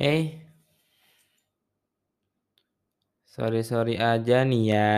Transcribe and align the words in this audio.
Eh, 0.00 0.40
sorry-sorry 3.28 4.00
aja 4.00 4.40
nih 4.48 4.64
ya. 4.72 4.92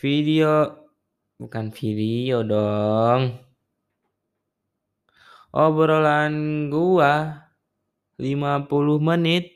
Video 0.00 0.82
bukan 1.36 1.68
video 1.68 2.40
dong. 2.42 3.38
Obrolan 5.52 6.66
gua 6.72 7.44
50 8.16 8.98
menit 8.98 9.52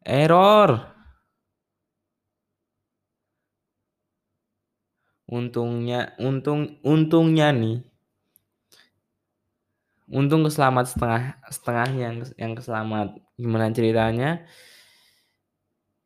error. 0.00 0.96
Untungnya 5.28 6.18
untung 6.18 6.80
untungnya 6.82 7.52
nih 7.54 7.85
untung 10.10 10.46
keselamat 10.46 10.86
setengah 10.86 11.22
setengahnya 11.50 12.00
yang 12.10 12.16
yang 12.38 12.52
keselamat. 12.54 13.08
Gimana 13.36 13.66
ceritanya? 13.74 14.46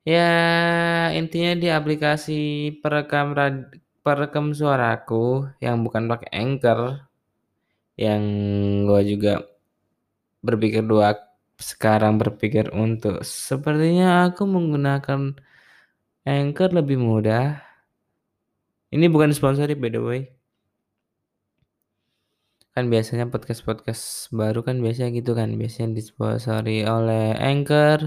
Ya 0.09 0.29
intinya 1.13 1.53
di 1.61 1.69
aplikasi 1.69 2.41
perekam 2.81 3.37
rad, 3.37 3.69
perekam 4.01 4.57
suaraku 4.57 5.45
yang 5.61 5.85
bukan 5.85 6.09
pakai 6.09 6.31
anchor 6.33 7.05
yang 8.01 8.23
gua 8.89 9.05
juga 9.05 9.45
berpikir 10.41 10.81
dua 10.81 11.21
sekarang 11.61 12.17
berpikir 12.17 12.73
untuk 12.73 13.21
sepertinya 13.21 14.33
aku 14.33 14.49
menggunakan 14.49 15.37
anchor 16.25 16.71
lebih 16.73 16.97
mudah. 16.97 17.61
Ini 18.91 19.07
bukan 19.13 19.31
sponsori 19.37 19.77
by 19.77 19.91
the 19.93 20.03
way 20.03 20.40
kan 22.75 22.85
biasanya 22.93 23.25
podcast-podcast 23.33 24.31
baru 24.39 24.59
kan 24.67 24.77
biasanya 24.85 25.11
gitu 25.19 25.31
kan 25.39 25.49
biasanya 25.61 25.89
disponsori 25.99 26.87
oleh 26.87 27.35
Anchor 27.39 28.01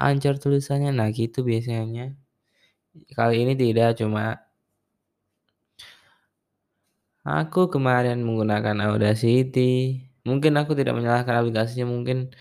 Anchor 0.00 0.34
tulisannya. 0.40 0.90
Nah 0.96 1.08
gitu 1.12 1.44
biasanya. 1.44 2.16
Kali 3.16 3.34
ini 3.44 3.52
tidak 3.54 4.00
cuma 4.00 4.40
aku 7.22 7.68
kemarin 7.74 8.18
menggunakan 8.26 8.76
Audacity. 8.88 10.00
Mungkin 10.28 10.52
aku 10.60 10.72
tidak 10.78 10.94
menyalahkan 10.98 11.34
aplikasinya 11.40 11.86
mungkin 11.94 12.32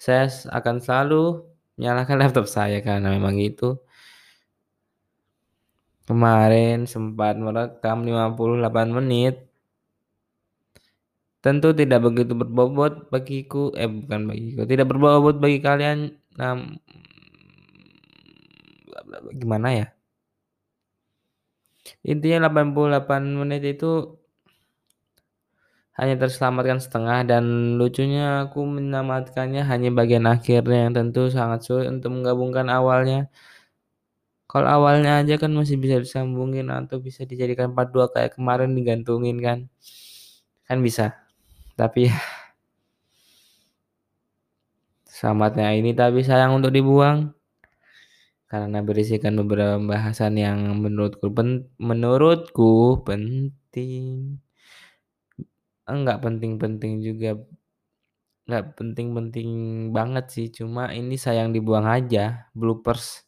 saya 0.00 0.26
akan 0.58 0.76
selalu 0.84 1.44
menyalahkan 1.78 2.16
laptop 2.20 2.46
saya 2.48 2.80
karena 2.84 3.12
memang 3.16 3.36
gitu. 3.38 3.80
Kemarin 6.08 6.84
sempat 6.90 7.38
merekam 7.38 8.02
58 8.02 8.90
menit 8.90 9.51
tentu 11.44 11.68
tidak 11.80 12.00
begitu 12.06 12.32
berbobot 12.40 12.92
bagiku 13.12 13.74
eh 13.80 13.90
bukan 13.90 14.20
bagiku 14.30 14.62
tidak 14.70 14.86
berbobot 14.90 15.36
bagi 15.42 15.58
kalian. 15.66 15.98
Nah, 16.38 16.54
gimana 19.40 19.68
ya? 19.78 19.86
Intinya 22.06 22.38
88 22.46 23.22
menit 23.40 23.62
itu 23.66 23.86
hanya 25.98 26.14
terselamatkan 26.16 26.80
setengah 26.80 27.18
dan 27.28 27.44
lucunya 27.76 28.48
aku 28.48 28.64
menamatkannya 28.64 29.62
hanya 29.70 29.88
bagian 29.92 30.24
akhirnya 30.24 30.88
yang 30.88 30.94
tentu 30.96 31.28
sangat 31.28 31.60
sulit 31.66 31.86
untuk 31.92 32.10
menggabungkan 32.16 32.66
awalnya. 32.72 33.28
Kalau 34.48 34.68
awalnya 34.68 35.20
aja 35.20 35.34
kan 35.40 35.52
masih 35.52 35.76
bisa 35.80 35.96
disambungin 36.00 36.68
atau 36.72 37.00
bisa 37.00 37.24
dijadikan 37.24 37.72
part 37.76 37.88
2 37.92 38.08
kayak 38.12 38.36
kemarin 38.36 38.72
digantungin 38.76 39.36
kan? 39.40 39.58
Kan 40.68 40.80
bisa 40.84 41.21
tapi 41.78 42.12
selamatnya 45.08 45.70
ini 45.78 45.94
tapi 45.94 46.26
sayang 46.26 46.58
untuk 46.58 46.74
dibuang. 46.74 47.30
Karena 48.50 48.84
berisikan 48.84 49.38
beberapa 49.40 49.80
bahasan 49.80 50.36
yang 50.36 50.76
menurutku 50.76 51.32
pen, 51.32 51.72
menurutku 51.80 53.00
penting. 53.00 54.36
Enggak 55.88 56.20
penting-penting 56.20 57.00
juga. 57.00 57.40
Enggak 58.44 58.76
penting-penting 58.76 59.48
banget 59.96 60.26
sih. 60.28 60.46
Cuma 60.52 60.92
ini 60.92 61.16
sayang 61.16 61.54
dibuang 61.56 61.88
aja. 61.88 62.52
Bloopers. 62.52 63.24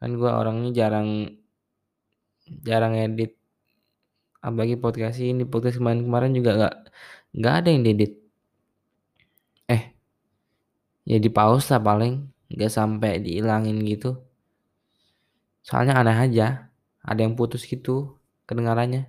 Kan 0.00 0.16
gua 0.16 0.40
orangnya 0.40 0.72
jarang 0.72 1.36
jarang 2.64 2.96
edit 2.96 3.41
apalagi 4.42 4.74
podcast 4.76 5.22
ini 5.22 5.46
podcast 5.46 5.78
kemarin 5.78 6.02
kemarin 6.02 6.32
juga 6.34 6.50
nggak 6.58 6.74
nggak 7.38 7.54
ada 7.62 7.68
yang 7.70 7.82
diedit. 7.86 8.12
Eh 9.70 9.82
ya 11.06 11.18
di 11.22 11.30
pause 11.30 11.70
lah 11.72 11.80
paling 11.80 12.26
nggak 12.52 12.72
sampai 12.72 13.22
dihilangin 13.22 13.78
gitu. 13.86 14.18
Soalnya 15.62 15.94
aneh 15.96 16.18
aja 16.18 16.46
ada 17.06 17.20
yang 17.22 17.38
putus 17.38 17.62
gitu 17.64 18.18
kedengarannya. 18.50 19.06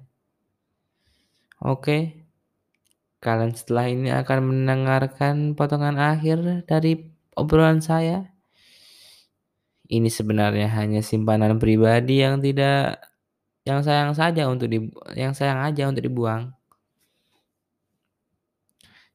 Oke 1.60 2.24
kalian 3.24 3.56
setelah 3.56 3.88
ini 3.88 4.12
akan 4.12 4.40
mendengarkan 4.52 5.56
potongan 5.56 5.96
akhir 5.96 6.68
dari 6.68 7.08
obrolan 7.40 7.80
saya. 7.80 8.36
Ini 9.88 10.12
sebenarnya 10.12 10.68
hanya 10.76 11.00
simpanan 11.00 11.56
pribadi 11.56 12.20
yang 12.20 12.44
tidak 12.44 13.13
yang 13.64 13.80
sayang 13.80 14.12
saja 14.12 14.52
untuk 14.52 14.68
di 14.68 14.80
yang 15.16 15.32
sayang 15.32 15.60
aja 15.64 15.88
untuk 15.88 16.04
dibuang. 16.04 16.52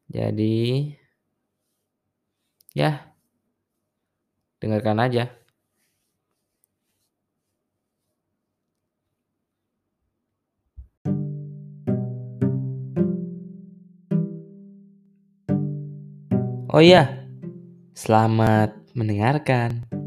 Jadi 0.09 0.97
ya 2.73 3.13
dengarkan 4.61 4.99
aja. 5.05 5.25
Oh 16.69 16.85
iya, 16.85 17.25
selamat 17.97 18.77
mendengarkan. 18.93 19.98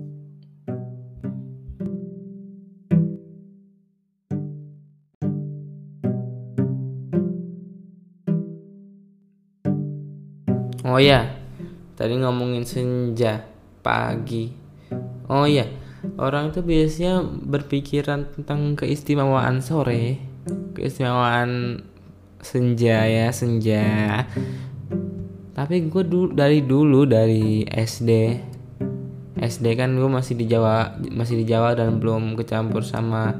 Oh 10.92 11.00
ya, 11.00 11.24
tadi 11.96 12.20
ngomongin 12.20 12.68
senja 12.68 13.48
pagi. 13.80 14.52
Oh 15.32 15.48
iya, 15.48 15.64
orang 16.20 16.52
itu 16.52 16.60
biasanya 16.60 17.24
berpikiran 17.24 18.28
tentang 18.36 18.76
keistimewaan 18.76 19.64
sore, 19.64 20.20
keistimewaan 20.76 21.80
senja 22.44 23.08
ya 23.08 23.32
senja. 23.32 23.88
Tapi 25.56 25.88
gue 25.88 26.04
dulu 26.04 26.36
dari 26.36 26.60
dulu 26.60 27.08
dari 27.08 27.64
SD, 27.64 28.12
SD 29.40 29.66
kan 29.80 29.96
gue 29.96 30.12
masih 30.12 30.36
di 30.36 30.52
Jawa, 30.52 31.00
masih 31.08 31.40
di 31.40 31.48
Jawa 31.48 31.72
dan 31.72 32.04
belum 32.04 32.36
kecampur 32.36 32.84
sama 32.84 33.32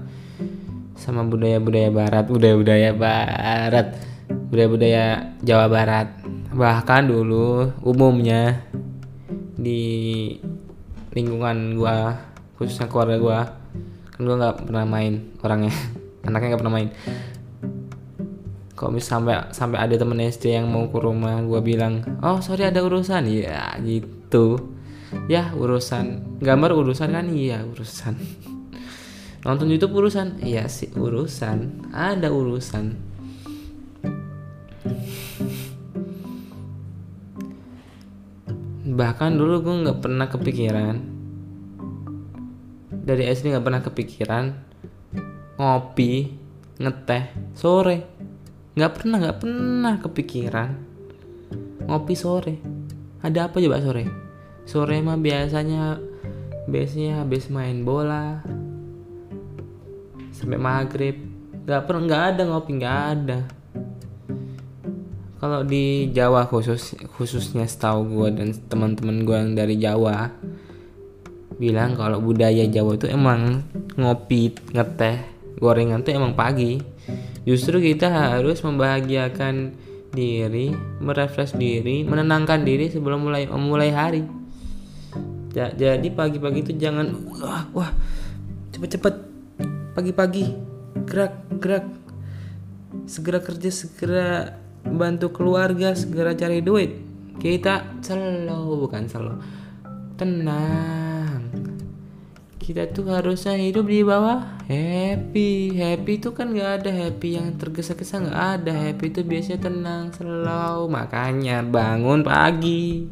sama 0.96 1.28
budaya-budaya 1.28 1.92
Barat, 1.92 2.32
budaya-budaya 2.32 2.96
Barat, 2.96 4.00
budaya-budaya 4.48 5.36
Jawa 5.44 5.68
Barat 5.68 6.32
bahkan 6.52 7.08
dulu 7.08 7.72
umumnya 7.80 8.68
di 9.56 10.36
lingkungan 11.16 11.80
gua 11.80 12.20
khususnya 12.60 12.92
keluarga 12.92 13.18
gua 13.20 13.40
kan 14.12 14.22
gua 14.28 14.36
nggak 14.40 14.58
pernah 14.68 14.86
main 14.86 15.14
orangnya. 15.40 15.74
Anaknya 16.28 16.48
nggak 16.54 16.62
pernah 16.62 16.76
main. 16.76 16.90
Kalau 18.76 18.92
mis 18.92 19.06
sampai 19.06 19.54
sampai 19.54 19.78
ada 19.78 19.96
temen 19.96 20.18
SD 20.18 20.58
yang 20.58 20.68
mau 20.68 20.90
ke 20.92 21.00
rumah 21.00 21.40
gua 21.46 21.64
bilang 21.64 22.04
oh 22.20 22.44
sorry 22.44 22.68
ada 22.68 22.84
urusan. 22.84 23.32
Ya 23.32 23.80
gitu. 23.80 24.60
Ya 25.32 25.56
urusan. 25.56 26.40
Gambar 26.44 26.76
urusan 26.76 27.16
kan? 27.16 27.32
Iya 27.32 27.64
urusan. 27.64 28.16
Nonton 29.48 29.72
YouTube 29.72 29.96
urusan? 29.96 30.44
Iya 30.44 30.68
sih 30.68 30.92
urusan. 30.96 31.92
Ada 31.96 32.28
urusan 32.30 33.12
bahkan 38.92 39.40
dulu 39.40 39.64
gue 39.64 39.76
nggak 39.88 40.00
pernah 40.04 40.28
kepikiran. 40.28 40.96
Dari 42.92 43.24
SD 43.32 43.56
nggak 43.56 43.66
pernah 43.66 43.82
kepikiran 43.82 44.46
ngopi 45.56 46.36
ngeteh 46.76 47.56
sore. 47.56 47.98
Nggak 48.76 48.92
pernah 49.00 49.18
nggak 49.24 49.38
pernah 49.40 49.96
kepikiran 49.96 50.70
ngopi 51.88 52.14
sore. 52.20 52.56
Ada 53.24 53.48
apa 53.48 53.64
coba 53.64 53.80
sore? 53.80 54.04
Sore 54.68 55.00
mah 55.00 55.16
biasanya 55.16 55.96
biasanya 56.68 57.24
habis 57.24 57.48
main 57.48 57.88
bola 57.88 58.44
sampai 60.36 60.60
maghrib. 60.60 61.16
Nggak 61.64 61.82
pernah 61.88 62.02
nggak 62.04 62.24
ada 62.36 62.42
ngopi 62.44 62.72
nggak 62.76 63.00
ada 63.16 63.61
kalau 65.42 65.66
di 65.66 66.14
Jawa 66.14 66.46
khusus 66.46 66.94
khususnya 67.18 67.66
setahu 67.66 68.06
gue 68.06 68.30
dan 68.38 68.54
teman-teman 68.70 69.26
gue 69.26 69.34
yang 69.34 69.52
dari 69.58 69.76
Jawa 69.82 70.30
bilang 71.58 71.98
kalau 71.98 72.22
budaya 72.22 72.62
Jawa 72.70 72.94
itu 72.94 73.10
emang 73.10 73.66
ngopi 73.98 74.54
ngeteh 74.70 75.18
gorengan 75.58 76.06
tuh 76.06 76.14
emang 76.14 76.38
pagi. 76.38 76.82
Justru 77.42 77.82
kita 77.82 78.38
harus 78.38 78.62
membahagiakan 78.62 79.74
diri 80.14 80.70
merefresh 81.02 81.56
diri 81.58 82.04
menenangkan 82.06 82.62
diri 82.62 82.94
sebelum 82.94 83.26
mulai 83.26 83.50
memulai 83.50 83.90
hari. 83.90 84.24
Jadi 85.54 86.08
pagi-pagi 86.14 86.70
itu 86.70 86.74
jangan 86.78 87.14
wah 87.42 87.66
wah 87.74 87.92
cepet-cepet. 88.74 89.16
Pagi-pagi 89.98 90.54
gerak 91.10 91.34
gerak. 91.62 91.86
Segera 93.10 93.40
kerja 93.40 93.70
segera 93.72 94.61
bantu 94.86 95.32
keluarga 95.34 95.94
segera 95.94 96.34
cari 96.34 96.62
duit. 96.62 96.92
Kita 97.42 98.02
slow 98.06 98.78
bukan 98.86 99.04
slow 99.10 99.38
tenang. 100.18 101.50
Kita 102.62 102.86
tuh 102.94 103.10
harusnya 103.10 103.58
hidup 103.58 103.90
di 103.90 104.06
bawah 104.06 104.62
happy. 104.70 105.74
Happy 105.82 106.22
itu 106.22 106.30
kan 106.30 106.54
nggak 106.54 106.86
ada 106.86 106.92
happy 106.94 107.42
yang 107.42 107.58
tergesa-gesa 107.58 108.22
nggak 108.22 108.42
ada. 108.62 108.74
Happy 108.74 109.10
itu 109.10 109.26
biasanya 109.26 109.66
tenang 109.66 110.14
slow 110.14 110.86
makanya 110.86 111.66
bangun 111.66 112.22
pagi. 112.22 113.10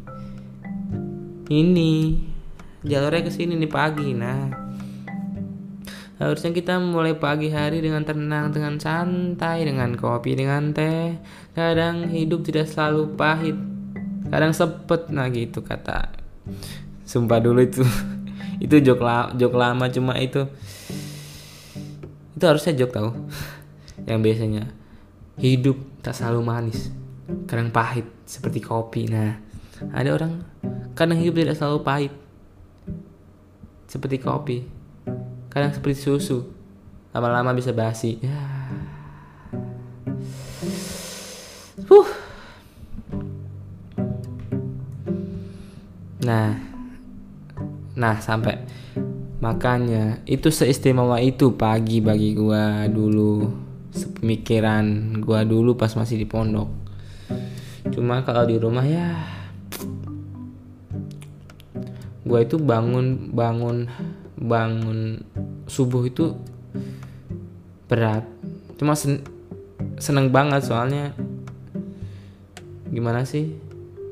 Ini 1.50 1.94
jalurnya 2.86 3.26
ke 3.26 3.30
sini 3.34 3.58
nih 3.58 3.70
pagi. 3.70 4.14
Nah 4.14 4.69
Harusnya 6.20 6.52
kita 6.52 6.76
mulai 6.76 7.16
pagi 7.16 7.48
hari 7.48 7.80
dengan 7.80 8.04
tenang, 8.04 8.52
dengan 8.52 8.76
santai, 8.76 9.64
dengan 9.64 9.96
kopi, 9.96 10.36
dengan 10.36 10.68
teh. 10.76 11.16
Kadang 11.56 12.12
hidup 12.12 12.44
tidak 12.44 12.68
selalu 12.68 13.16
pahit, 13.16 13.56
kadang 14.28 14.52
sepet, 14.52 15.08
nah 15.08 15.32
gitu 15.32 15.64
kata. 15.64 16.12
Sumpah 17.08 17.40
dulu 17.40 17.64
itu, 17.64 17.80
itu 18.64 18.84
jok, 18.84 19.00
la, 19.00 19.32
jok 19.32 19.56
lama 19.56 19.88
cuma 19.88 20.12
itu. 20.20 20.44
Itu 22.36 22.44
harusnya 22.44 22.76
jok 22.84 22.92
tau, 22.92 23.16
yang 24.08 24.20
biasanya 24.20 24.68
hidup 25.40 26.04
tak 26.04 26.12
selalu 26.20 26.44
manis, 26.44 26.92
kadang 27.48 27.72
pahit 27.72 28.04
seperti 28.28 28.60
kopi. 28.60 29.08
Nah, 29.08 29.40
ada 29.96 30.12
orang 30.12 30.44
kadang 30.92 31.16
hidup 31.16 31.40
tidak 31.40 31.56
selalu 31.56 31.80
pahit, 31.80 32.12
seperti 33.88 34.20
kopi 34.20 34.80
kadang 35.50 35.74
seperti 35.74 35.98
susu. 36.06 36.46
Lama-lama 37.10 37.50
bisa 37.50 37.74
basi. 37.74 38.22
Ya. 38.22 38.38
Huh. 41.90 42.08
nah. 46.22 46.54
Nah 47.98 48.16
sampai. 48.22 48.62
Makanya 49.42 50.22
itu 50.28 50.54
seistimewa 50.54 51.18
itu 51.18 51.58
pagi 51.58 51.98
bagi 51.98 52.38
gua 52.38 52.86
dulu. 52.86 53.50
Sepemikiran 53.90 55.18
gua 55.18 55.42
dulu 55.42 55.74
pas 55.74 55.90
masih 55.98 56.14
di 56.14 56.30
pondok. 56.30 56.70
Cuma 57.90 58.22
kalau 58.22 58.46
di 58.46 58.54
rumah 58.54 58.86
ya. 58.86 59.18
Gua 62.22 62.46
itu 62.46 62.54
bangun 62.62 63.34
bangun 63.34 63.90
bangun 64.40 65.20
subuh 65.68 66.02
itu 66.08 66.32
berat. 67.86 68.24
Cuma 68.80 68.96
sen 68.96 69.20
seneng 70.00 70.32
banget 70.32 70.64
soalnya. 70.64 71.12
Gimana 72.88 73.22
sih? 73.28 73.54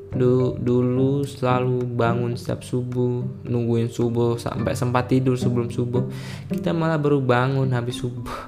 Du 0.09 0.57
dulu 0.57 1.25
selalu 1.25 1.85
bangun 1.85 2.33
setiap 2.33 2.65
subuh 2.65 3.25
nungguin 3.45 3.93
subuh 3.93 4.41
sampai 4.41 4.73
sempat 4.77 5.09
tidur 5.09 5.35
sebelum 5.35 5.73
subuh. 5.73 6.05
Kita 6.53 6.77
malah 6.77 7.01
baru 7.01 7.21
bangun 7.25 7.73
habis 7.73 8.01
subuh. 8.01 8.41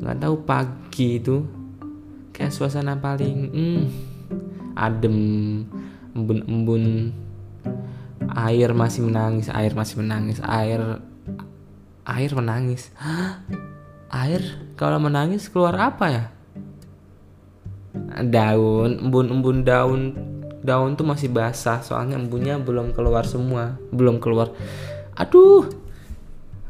Nggak 0.00 0.18
tahu 0.20 0.36
pagi 0.42 1.20
itu 1.20 1.44
kayak 2.32 2.56
suasana 2.56 2.96
paling 2.96 3.36
hmm, 3.52 3.82
adem 4.74 5.16
embun-embun 6.16 7.12
air 8.36 8.70
masih 8.74 9.06
menangis 9.06 9.48
air 9.50 9.72
masih 9.74 10.02
menangis 10.02 10.38
air 10.44 11.02
air 12.04 12.30
menangis. 12.34 12.90
Hah? 12.98 13.42
air 14.26 14.42
kalau 14.74 14.98
menangis 14.98 15.46
keluar 15.46 15.74
apa 15.78 16.06
ya? 16.10 16.24
Daun 18.26 19.06
embun-embun 19.06 19.62
daun 19.62 20.02
daun 20.60 20.92
tuh 20.98 21.06
masih 21.08 21.32
basah 21.32 21.80
soalnya 21.80 22.20
embunnya 22.20 22.60
belum 22.60 22.92
keluar 22.92 23.24
semua 23.26 23.78
belum 23.94 24.18
keluar. 24.18 24.50
Aduh 25.14 25.70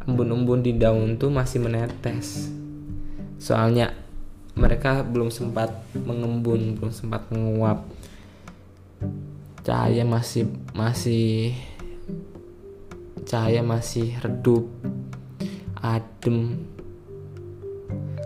embun-embun 0.04 0.60
di 0.64 0.76
daun 0.76 1.16
tuh 1.16 1.32
masih 1.32 1.64
menetes. 1.64 2.52
Soalnya 3.40 3.96
mereka 4.58 5.00
belum 5.06 5.32
sempat 5.32 5.72
mengembun 5.96 6.76
belum 6.76 6.92
sempat 6.92 7.30
menguap 7.32 7.86
cahaya 9.60 10.02
masih 10.08 10.48
masih 10.72 11.52
cahaya 13.28 13.60
masih 13.60 14.16
redup 14.24 14.66
adem. 15.80 16.66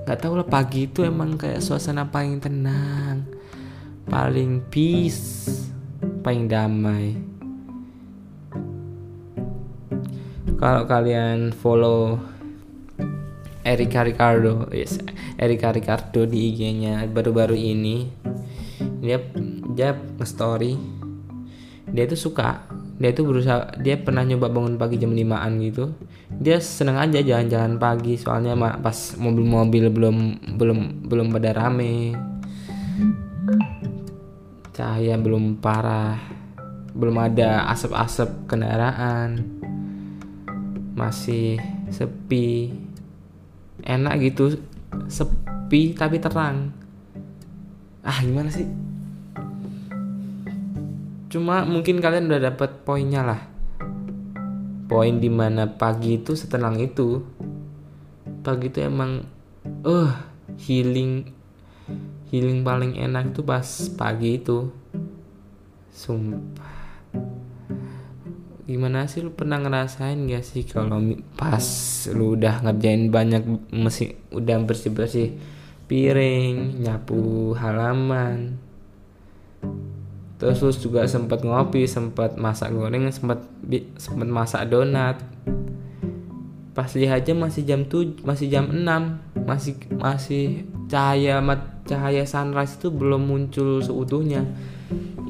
Nggak 0.05 0.19
tahu 0.21 0.35
lah 0.37 0.49
pagi 0.49 0.87
itu 0.87 1.01
emang 1.03 1.41
kayak 1.41 1.65
suasana 1.65 2.07
paling 2.07 2.39
tenang 2.39 3.25
paling 4.09 4.61
peace 4.69 5.65
paling 6.21 6.49
damai. 6.49 7.17
Kalau 10.55 10.89
kalian 10.89 11.53
follow 11.53 12.17
Erika 13.65 14.05
Ricardo 14.05 14.69
yes, 14.73 15.01
Erika 15.41 15.73
Ricardo 15.73 16.29
di 16.29 16.53
IG-nya 16.53 17.05
baru-baru 17.09 17.57
ini 17.57 18.09
dia 19.01 19.21
dia 19.73 19.97
nge-story 19.97 20.94
dia 21.95 22.11
itu 22.11 22.19
suka. 22.19 22.67
Dia 22.99 23.15
itu 23.15 23.23
berusaha 23.23 23.79
dia 23.79 23.95
pernah 23.95 24.27
nyoba 24.27 24.51
bangun 24.51 24.75
pagi 24.75 24.99
jam 24.99 25.15
5an 25.15 25.53
gitu. 25.63 25.95
Dia 26.27 26.59
seneng 26.59 26.99
aja 26.99 27.23
jalan-jalan 27.23 27.79
pagi 27.79 28.19
soalnya 28.19 28.59
pas 28.83 29.15
mobil-mobil 29.15 29.95
belum 29.95 30.17
belum 30.59 31.07
belum 31.07 31.27
pada 31.31 31.55
rame. 31.55 32.19
Cahaya 34.75 35.15
belum 35.15 35.63
parah. 35.63 36.19
Belum 36.99 37.15
ada 37.23 37.71
asap-asap 37.71 38.51
kendaraan. 38.51 39.39
Masih 40.99 41.63
sepi. 41.95 42.75
Enak 43.87 44.19
gitu 44.19 44.59
sepi 45.07 45.95
tapi 45.95 46.19
terang. 46.19 46.75
Ah 48.03 48.19
gimana 48.19 48.51
sih 48.51 48.94
cuma 51.35 51.67
mungkin 51.67 51.99
kalian 51.99 52.31
udah 52.31 52.55
dapat 52.55 52.87
poinnya 52.87 53.27
lah. 53.27 53.43
Poin 54.87 55.19
di 55.19 55.27
mana 55.27 55.67
pagi 55.67 56.23
itu 56.23 56.39
setenang 56.39 56.79
itu. 56.79 57.27
Pagi 58.47 58.71
itu 58.71 58.79
emang 58.79 59.27
uh 59.83 60.15
healing 60.63 61.27
healing 62.31 62.63
paling 62.63 62.95
enak 62.95 63.35
itu 63.35 63.43
pas 63.43 63.67
pagi 63.99 64.39
itu. 64.39 64.71
Sumpah. 65.91 67.03
Gimana 68.71 69.11
sih 69.11 69.19
lu 69.19 69.35
pernah 69.35 69.59
ngerasain 69.59 70.31
gak 70.31 70.47
sih 70.47 70.63
kalau 70.63 71.03
pas 71.35 71.67
lu 72.15 72.39
udah 72.39 72.63
ngerjain 72.63 73.11
banyak 73.11 73.43
mesin 73.75 74.15
udah 74.31 74.63
bersih 74.63 74.95
bersih 74.95 75.29
piring 75.91 76.79
nyapu 76.79 77.53
halaman 77.59 78.64
terus 80.35 80.59
terus 80.59 80.79
juga 80.83 81.07
sempat 81.07 81.47
ngopi 81.47 81.87
sempat 81.87 82.35
masak 82.35 82.75
goreng 82.75 83.07
sempat 83.15 83.47
sempat 83.97 84.29
masak 84.29 84.63
donat. 84.67 85.23
Pas 86.75 86.91
lihat 86.99 87.23
aja 87.23 87.33
masih 87.39 87.63
jam 87.63 87.87
tuh 87.87 88.19
masih 88.27 88.51
jam 88.51 88.67
6 88.67 88.83
masih 89.47 89.79
masih 89.95 90.67
cahaya 90.91 91.39
cahaya 91.87 92.27
sunrise 92.27 92.75
itu 92.75 92.91
belum 92.91 93.31
muncul 93.31 93.79
seutuhnya. 93.79 94.43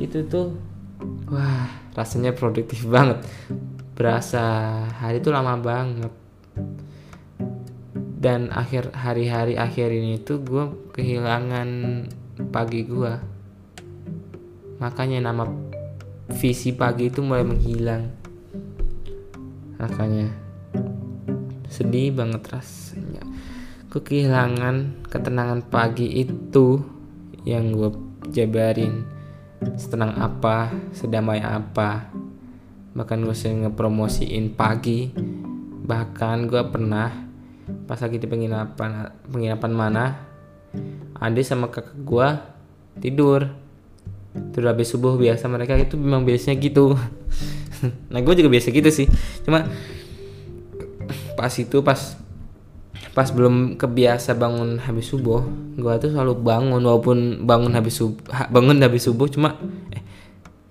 Itu 0.01 0.25
tuh 0.25 0.57
wah 1.29 1.69
rasanya 1.93 2.33
produktif 2.33 2.89
banget. 2.95 3.21
Berasa 3.93 4.43
hari 4.89 5.21
itu 5.21 5.29
lama 5.29 5.61
banget. 5.61 6.13
Dan 8.25 8.49
akhir 8.49 8.97
hari-hari 8.97 9.61
akhir 9.61 9.93
ini 9.93 10.17
tuh 10.25 10.41
gue 10.41 10.65
kehilangan 10.97 11.69
pagi 12.49 12.89
gue 12.89 13.34
makanya 14.78 15.31
nama 15.31 15.47
visi 16.31 16.73
pagi 16.73 17.12
itu 17.12 17.21
mulai 17.21 17.45
menghilang. 17.45 18.09
Makanya 19.76 20.33
sedih 21.69 22.14
banget 22.14 22.43
rasanya. 22.49 23.23
Kehilangan 23.93 25.07
ketenangan 25.07 25.61
pagi 25.71 26.11
itu 26.11 26.83
yang 27.47 27.75
gue 27.75 27.90
jabarin. 28.33 29.07
Setenang 29.78 30.19
apa 30.19 30.73
sedamai 30.97 31.40
apa. 31.45 32.11
Bahkan 32.95 33.19
gue 33.23 33.37
sering 33.37 33.69
ngepromosiin 33.69 34.54
pagi. 34.57 35.12
Bahkan 35.85 36.37
gue 36.49 36.62
pernah 36.73 37.25
pas 37.88 37.97
lagi 37.97 38.21
di 38.21 38.28
penginapan 38.28 39.09
penginapan 39.25 39.73
mana 39.73 40.04
Ade 41.16 41.40
sama 41.40 41.73
kakak 41.73 41.97
gue 42.04 42.28
tidur 43.00 43.63
tidur 44.35 44.71
habis 44.71 44.91
subuh 44.91 45.14
biasa 45.14 45.47
mereka 45.47 45.79
itu 45.79 45.95
memang 45.95 46.26
biasanya 46.26 46.59
gitu. 46.59 46.95
Nah 47.85 48.17
gue 48.25 48.33
juga 48.33 48.49
biasa 48.49 48.73
gitu 48.73 48.88
sih. 48.88 49.05
Cuma 49.45 49.69
pas 51.37 51.53
itu 51.53 51.85
pas 51.85 52.17
pas 53.12 53.29
belum 53.29 53.76
kebiasa 53.76 54.33
bangun 54.35 54.81
habis 54.81 55.12
subuh 55.12 55.45
gue 55.76 55.93
tuh 56.00 56.11
selalu 56.17 56.33
bangun 56.41 56.81
walaupun 56.81 57.45
bangun 57.45 57.76
habis 57.76 58.00
subuh 58.00 58.17
bangun 58.49 58.81
habis 58.81 59.05
subuh 59.05 59.29
cuma 59.29 59.61
eh, 59.93 60.00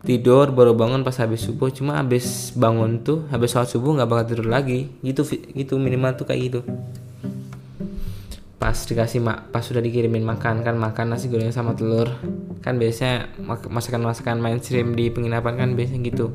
tidur 0.04 0.52
baru 0.52 0.76
bangun 0.76 1.06
pas 1.06 1.16
habis 1.22 1.46
subuh. 1.46 1.72
Cuma 1.72 2.02
habis 2.02 2.52
bangun 2.58 3.00
tuh 3.06 3.24
habis 3.32 3.54
sholat 3.54 3.70
subuh 3.72 3.96
nggak 3.96 4.10
bakal 4.10 4.26
tidur 4.34 4.48
lagi. 4.52 4.92
Gitu 5.06 5.24
gitu 5.56 5.80
minimal 5.80 6.18
tuh 6.18 6.28
kayak 6.28 6.42
gitu 6.52 6.60
pas 8.64 8.80
dikasih 8.80 9.20
mak 9.20 9.52
pas 9.52 9.60
sudah 9.60 9.84
dikirimin 9.84 10.24
makan 10.24 10.64
kan 10.64 10.80
makan 10.80 11.12
nasi 11.12 11.28
goreng 11.28 11.52
sama 11.52 11.76
telur. 11.76 12.08
Kan 12.64 12.80
biasanya 12.80 13.28
masakan 13.68 14.08
masakan 14.08 14.40
mainstream 14.40 14.96
di 14.96 15.12
penginapan 15.12 15.60
kan 15.60 15.70
biasanya 15.76 16.00
gitu. 16.08 16.32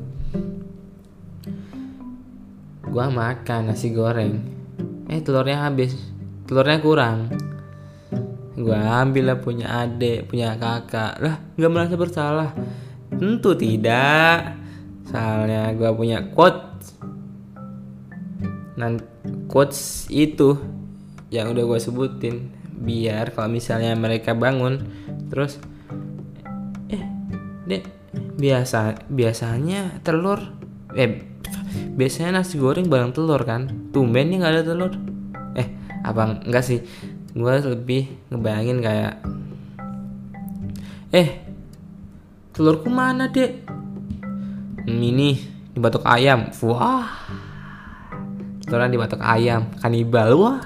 Gua 2.85 3.09
makan 3.09 3.73
nasi 3.73 3.89
goreng. 3.89 4.45
Eh 5.09 5.25
telurnya 5.25 5.65
habis. 5.65 5.97
Telurnya 6.45 6.77
kurang. 6.77 7.33
Gua 8.53 8.77
ambil 9.01 9.33
lah 9.33 9.41
punya 9.41 9.89
adik 9.89 10.29
punya 10.29 10.53
kakak. 10.53 11.17
Lah 11.17 11.41
nggak 11.57 11.71
merasa 11.73 11.97
bersalah? 11.97 12.53
Tentu 13.09 13.57
tidak. 13.57 14.53
Soalnya 15.09 15.73
gua 15.73 15.97
punya 15.97 16.21
quotes. 16.29 16.93
Dan 18.77 19.01
quotes 19.49 20.05
itu 20.13 20.77
yang 21.29 21.53
udah 21.53 21.63
gue 21.65 21.79
sebutin 21.81 22.35
biar 22.79 23.33
kalau 23.33 23.51
misalnya 23.51 23.93
mereka 23.93 24.33
bangun 24.33 24.81
terus 25.29 25.61
eh 26.89 27.03
dek 27.69 27.83
biasa 28.39 29.05
biasanya 29.11 30.01
telur 30.01 30.41
eh 30.97 31.29
biasanya 31.99 32.41
nasi 32.41 32.55
goreng 32.57 32.87
bareng 32.87 33.11
telur 33.11 33.41
kan? 33.43 33.91
Tumben 33.91 34.31
nih 34.31 34.37
nggak 34.41 34.53
ada 34.55 34.63
telur. 34.63 34.93
Eh 35.55 35.67
abang 36.01 36.41
enggak 36.47 36.63
sih? 36.65 36.79
Gue 37.35 37.53
lebih 37.61 38.09
ngebayangin 38.31 38.79
kayak 38.81 39.13
eh 41.13 41.29
telurku 42.55 42.89
mana 42.89 43.29
dek? 43.29 43.67
Hmm, 44.87 45.01
ini 45.03 45.37
di 45.69 45.79
batok 45.79 46.07
ayam. 46.07 46.49
Wah 46.63 47.09
telurnya 48.63 48.95
di 48.95 48.99
batok 48.99 49.21
ayam. 49.21 49.69
Kanibal 49.77 50.29
wah 50.39 50.59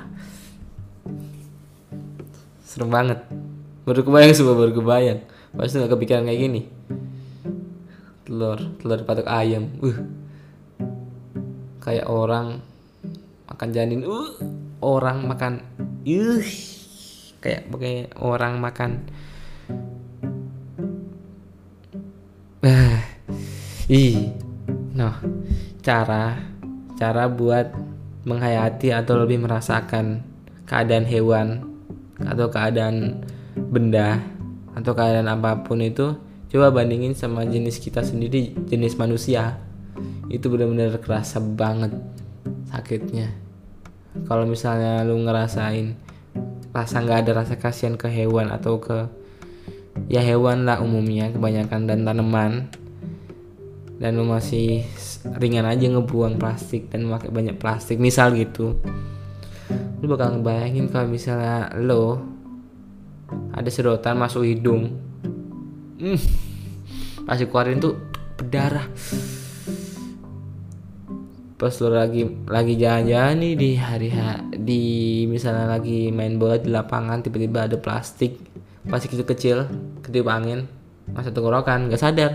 serem 2.74 2.90
banget. 2.90 3.22
Baru 3.86 4.02
kebayang 4.02 4.34
semua 4.34 4.58
baru 4.58 4.74
kebayang. 4.74 5.22
Pasti 5.54 5.78
nggak 5.78 5.94
kepikiran 5.94 6.26
kayak 6.26 6.42
gini. 6.42 6.62
Telur 8.26 8.58
telur 8.82 8.98
di 8.98 9.06
batok 9.06 9.30
ayam. 9.30 9.70
Uh. 9.78 9.98
Kayak 11.78 12.10
orang 12.10 12.66
makan 13.46 13.70
janin. 13.70 14.02
Uh. 14.02 14.34
Orang 14.82 15.30
makan. 15.30 15.62
Uh 16.02 16.42
kayak 17.44 17.70
pakai 17.70 18.10
orang 18.18 18.58
makan. 18.58 18.92
Ah. 22.66 23.06
Ih. 23.86 24.34
Nah 24.98 25.22
cara 25.86 26.42
cara 26.98 27.30
buat 27.30 27.70
menghayati 28.26 28.96
atau 28.96 29.22
lebih 29.22 29.44
merasakan 29.44 30.24
keadaan 30.64 31.04
hewan 31.04 31.73
atau 32.28 32.48
keadaan 32.50 33.24
benda 33.56 34.20
atau 34.74 34.92
keadaan 34.98 35.30
apa 35.30 35.62
pun 35.62 35.80
itu 35.84 36.18
coba 36.50 36.74
bandingin 36.74 37.14
sama 37.18 37.46
jenis 37.46 37.82
kita 37.82 38.02
sendiri 38.02 38.54
jenis 38.70 38.98
manusia. 38.98 39.58
Itu 40.32 40.50
benar-benar 40.50 40.98
kerasa 41.02 41.38
banget 41.38 41.94
sakitnya. 42.74 43.30
Kalau 44.26 44.46
misalnya 44.46 45.02
lu 45.06 45.22
ngerasain 45.22 45.98
rasa 46.74 47.06
nggak 47.06 47.20
ada 47.26 47.32
rasa 47.46 47.56
kasihan 47.58 47.94
ke 47.94 48.10
hewan 48.10 48.50
atau 48.50 48.82
ke 48.82 49.06
ya 50.10 50.26
hewan 50.26 50.66
lah 50.66 50.82
umumnya 50.82 51.30
kebanyakan 51.30 51.86
dan 51.86 52.02
tanaman 52.02 52.52
dan 54.02 54.18
lu 54.18 54.26
masih 54.26 54.82
ringan 55.38 55.70
aja 55.70 55.86
ngebuang 55.86 56.42
plastik 56.42 56.90
dan 56.90 57.06
pakai 57.08 57.30
banyak 57.30 57.56
plastik 57.62 58.02
misal 58.02 58.34
gitu 58.34 58.76
lu 60.04 60.06
bakal 60.12 60.36
ngebayangin 60.36 60.92
kalau 60.92 61.08
misalnya 61.08 61.72
lo 61.80 62.20
ada 63.54 63.70
sedotan 63.70 64.20
masuk 64.20 64.44
hidung. 64.44 64.92
Hmm, 66.02 66.20
pasti 67.24 67.48
keluarin 67.48 67.80
tuh 67.80 67.96
berdarah. 68.36 68.88
Pas 71.56 71.74
lo 71.80 71.90
lagi 71.96 72.28
lagi 72.50 72.74
jalan-jalan 72.76 73.36
nih 73.40 73.54
di 73.56 73.70
hari 73.80 74.10
ha, 74.12 74.44
di 74.52 74.82
misalnya 75.32 75.80
lagi 75.80 76.12
main 76.12 76.36
bola 76.36 76.60
di 76.60 76.68
lapangan 76.68 77.24
tiba-tiba 77.24 77.72
ada 77.72 77.80
plastik 77.80 78.36
plastik 78.84 79.16
kecil 79.16 79.24
kecil 79.24 79.58
ketiup 80.04 80.28
angin 80.28 80.68
masa 81.16 81.32
tenggorokan 81.32 81.88
nggak 81.88 82.02
sadar. 82.02 82.32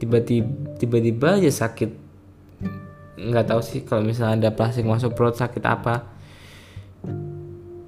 Tiba-tiba 0.00 0.74
tiba-tiba 0.80 1.38
aja 1.38 1.52
sakit 1.52 2.09
nggak 3.20 3.52
tahu 3.52 3.60
sih 3.60 3.84
kalau 3.84 4.00
misalnya 4.00 4.48
ada 4.48 4.50
plastik 4.56 4.88
masuk 4.88 5.12
perut 5.12 5.36
sakit 5.36 5.60
apa. 5.68 6.08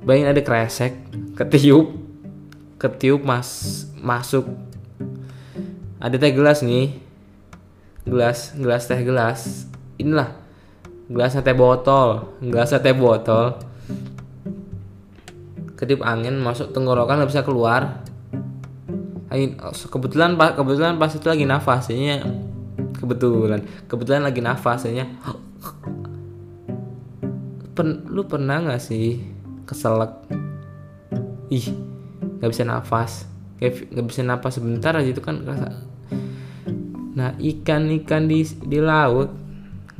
Bayangin 0.04 0.34
ada 0.34 0.42
kresek 0.44 0.92
ketiup 1.38 1.96
ketiup 2.76 3.24
mas 3.24 3.82
masuk. 3.96 4.44
Ada 6.02 6.18
teh 6.18 6.34
gelas 6.34 6.60
nih. 6.60 6.98
Gelas 8.04 8.52
gelas 8.58 8.84
teh 8.84 9.00
gelas. 9.00 9.70
Inilah 9.96 10.36
gelas 11.08 11.32
teh 11.32 11.56
botol 11.56 12.36
gelas 12.44 12.74
teh 12.74 12.92
botol. 12.92 13.56
Kedip 15.78 16.04
angin 16.04 16.36
masuk 16.38 16.76
tenggorokan 16.76 17.22
nggak 17.22 17.30
bisa 17.32 17.46
keluar. 17.46 18.04
Kebetulan 19.88 20.36
pak 20.36 20.60
kebetulan 20.60 21.00
pas 21.00 21.08
itu 21.08 21.24
lagi 21.24 21.48
nafas 21.48 21.88
ini 21.88 22.20
kebetulan. 23.02 23.66
Kebetulan 23.90 24.22
lagi 24.22 24.38
nafas 24.38 24.86
ini 24.86 25.02
Pen, 27.74 28.06
lu 28.06 28.22
pernah 28.28 28.62
nggak 28.62 28.78
sih 28.78 29.18
keselak? 29.66 30.22
Ih 31.50 31.66
nggak 32.38 32.50
bisa 32.52 32.62
nafas. 32.62 33.26
Nggak 33.58 34.06
bisa 34.06 34.22
nafas 34.22 34.62
sebentar 34.62 34.94
aja 34.94 35.10
itu 35.10 35.22
kan 35.22 35.42
nah 37.12 37.36
ikan-ikan 37.36 38.24
di 38.24 38.40
di 38.64 38.80
laut 38.80 39.28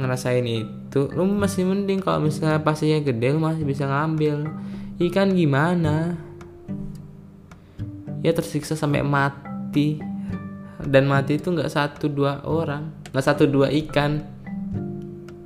ngerasain 0.00 0.49
itu 0.49 1.12
lu 1.12 1.28
masih 1.28 1.68
mending 1.68 2.00
kalau 2.00 2.25
misalnya 2.25 2.56
pasirnya 2.64 3.04
gede 3.04 3.37
lu 3.37 3.40
masih 3.40 3.68
bisa 3.68 3.85
ngambil. 3.85 4.49
Ikan 4.97 5.35
gimana? 5.35 6.16
Ya 8.23 8.30
tersiksa 8.30 8.78
sampai 8.78 9.02
mati 9.02 10.12
dan 10.89 11.07
mati 11.07 11.39
itu 11.39 11.53
nggak 11.53 11.71
satu 11.71 12.11
dua 12.11 12.43
orang 12.47 13.03
nggak 13.12 13.27
satu 13.29 13.45
dua 13.45 13.69
ikan. 13.69 14.25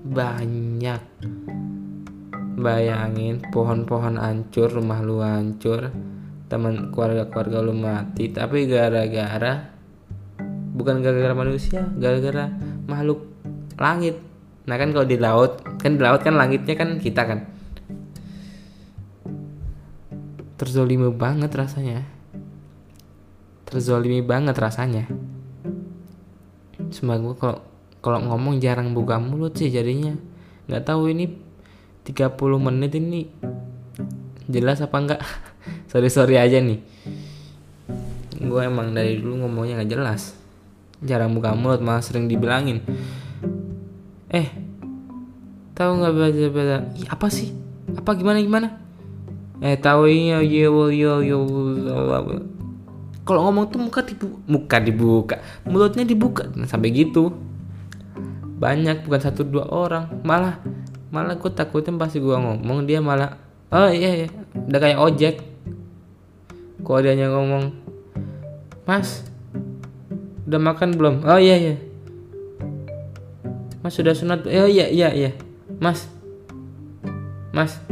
Banyak. 0.07 1.02
Bayangin 2.57 3.43
pohon-pohon 3.52 4.16
hancur 4.16 4.71
rumah 4.73 5.02
lu 5.05 5.21
hancur 5.21 5.93
teman 6.47 6.95
keluarga-keluarga 6.95 7.59
lu 7.61 7.75
mati. 7.75 8.31
Tapi 8.31 8.71
gara-gara 8.71 9.76
bukan 10.73 11.02
gara-gara 11.02 11.35
manusia 11.35 11.85
gara-gara 11.99 12.49
makhluk 12.87 13.26
langit. 13.76 14.23
Nah 14.71 14.76
kan 14.78 14.95
kalau 14.95 15.05
di 15.05 15.19
laut 15.19 15.61
kan 15.83 15.99
di 15.99 16.02
laut 16.07 16.23
kan 16.23 16.38
langitnya 16.38 16.78
kan 16.78 17.02
kita 17.02 17.23
kan. 17.26 17.40
Terzolimi 20.57 21.12
banget 21.12 21.52
rasanya 21.52 22.15
terzolimi 23.66 24.23
banget 24.23 24.54
rasanya 24.54 25.11
cuma 26.94 27.18
gue 27.18 27.35
kalau 27.35 27.58
kalau 27.99 28.23
ngomong 28.23 28.62
jarang 28.62 28.94
buka 28.94 29.18
mulut 29.18 29.58
sih 29.58 29.66
jadinya 29.66 30.14
nggak 30.70 30.87
tahu 30.87 31.11
ini 31.11 31.35
30 32.06 32.38
menit 32.62 32.94
ini 32.94 33.26
jelas 34.46 34.78
apa 34.78 34.96
enggak 35.02 35.20
sorry 35.90 36.06
sorry 36.06 36.38
aja 36.38 36.62
nih 36.62 36.78
gue 38.38 38.61
emang 38.62 38.94
dari 38.94 39.18
dulu 39.18 39.42
ngomongnya 39.42 39.82
nggak 39.82 39.90
jelas 39.90 40.38
jarang 41.02 41.35
buka 41.35 41.58
mulut 41.58 41.82
malah 41.82 42.00
sering 42.00 42.30
dibilangin 42.30 42.87
eh 44.30 44.49
tahu 45.75 45.90
nggak 45.99 46.14
baca 46.14 46.46
baca 46.54 46.76
apa 47.11 47.26
sih 47.28 47.50
apa 47.99 48.11
gimana 48.14 48.38
gimana 48.38 48.68
eh 49.58 49.75
tahu 49.75 50.06
yo 50.06 50.38
yo 50.46 50.88
yo 50.94 51.12
yo 51.26 51.38
kalau 53.26 53.50
ngomong 53.50 53.66
tuh 53.75 53.83
muka 53.83 54.06
dibuka, 54.06 54.38
muka 54.47 54.76
dibuka 54.78 55.37
mulutnya 55.66 56.06
dibuka 56.06 56.47
nah, 56.54 56.71
sampai 56.71 56.95
gitu. 56.95 57.35
Banyak 58.56 59.02
bukan 59.02 59.21
satu 59.21 59.42
dua 59.42 59.66
orang. 59.66 60.23
Malah 60.23 60.62
malah 61.11 61.35
gue 61.35 61.50
takutnya 61.50 61.90
pasti 61.99 62.23
gue 62.23 62.33
ngomong 62.33 62.87
dia 62.87 63.02
malah 63.02 63.35
oh 63.75 63.90
iya 63.90 64.25
iya. 64.25 64.28
Udah 64.54 64.78
kayak 64.78 65.02
ojek. 65.02 65.35
Kok 66.87 67.02
dia 67.02 67.26
ngomong 67.26 67.75
mas 68.87 69.26
udah 70.47 70.62
makan 70.62 70.95
belum? 70.95 71.14
Oh 71.26 71.42
iya 71.42 71.59
iya. 71.59 71.76
Mas 73.83 73.99
sudah 73.99 74.14
sunat? 74.14 74.47
Oh 74.47 74.71
iya 74.71 74.87
iya 74.87 75.11
iya. 75.11 75.30
Mas 75.83 76.06
mas 77.50 77.83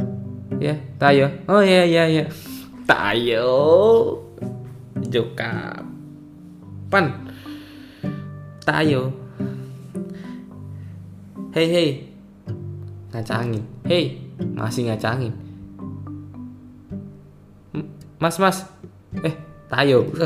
ya 0.62 0.78
tayo. 1.02 1.26
Oh 1.50 1.58
iya 1.58 1.82
iya 1.82 2.04
iya. 2.06 2.24
Tayo 2.84 4.23
joka 5.14 5.78
pan 6.90 7.06
tayo 8.66 9.14
hei 11.54 11.70
hei. 11.70 11.90
Ngacangin 13.14 13.62
hei 13.86 14.18
masih 14.58 14.90
ngacangin 14.90 15.30
mas 18.18 18.42
mas. 18.42 18.66
Eh 19.22 19.38
tayo 19.70 20.02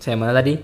saya 0.00 0.16
mana 0.16 0.32
tadi? 0.32 0.56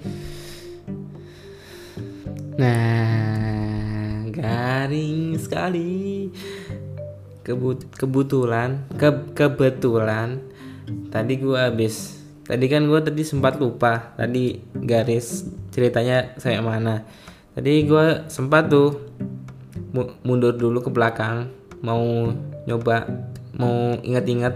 Nah 2.56 4.32
garing 4.32 5.36
sekali. 5.36 6.32
Kebut 7.44 7.84
kebetulan 8.00 8.88
ke 8.96 9.12
kebetulan 9.36 10.40
tadi 11.10 11.40
gua 11.40 11.68
habis. 11.70 12.18
Tadi 12.46 12.66
kan 12.66 12.86
gua 12.90 13.02
tadi 13.04 13.22
sempat 13.22 13.58
lupa. 13.62 14.14
Tadi 14.18 14.58
garis 14.74 15.46
ceritanya 15.70 16.34
saya 16.36 16.58
mana. 16.60 17.06
Tadi 17.50 17.82
gue 17.82 18.30
sempat 18.30 18.70
tuh 18.70 18.94
mundur 20.22 20.54
dulu 20.54 20.86
ke 20.86 20.90
belakang. 20.90 21.50
Mau 21.82 22.30
nyoba 22.66 23.06
mau 23.58 23.98
ingat-ingat 23.98 24.54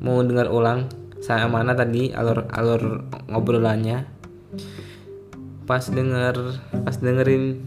mau 0.00 0.24
dengar 0.24 0.48
ulang 0.48 0.88
saya 1.20 1.48
mana 1.48 1.76
tadi 1.76 2.12
alur 2.16 2.48
alur 2.48 3.04
ngobrolannya. 3.28 4.08
Pas 5.68 5.84
denger 5.84 6.60
pas 6.84 6.96
dengerin 6.96 7.60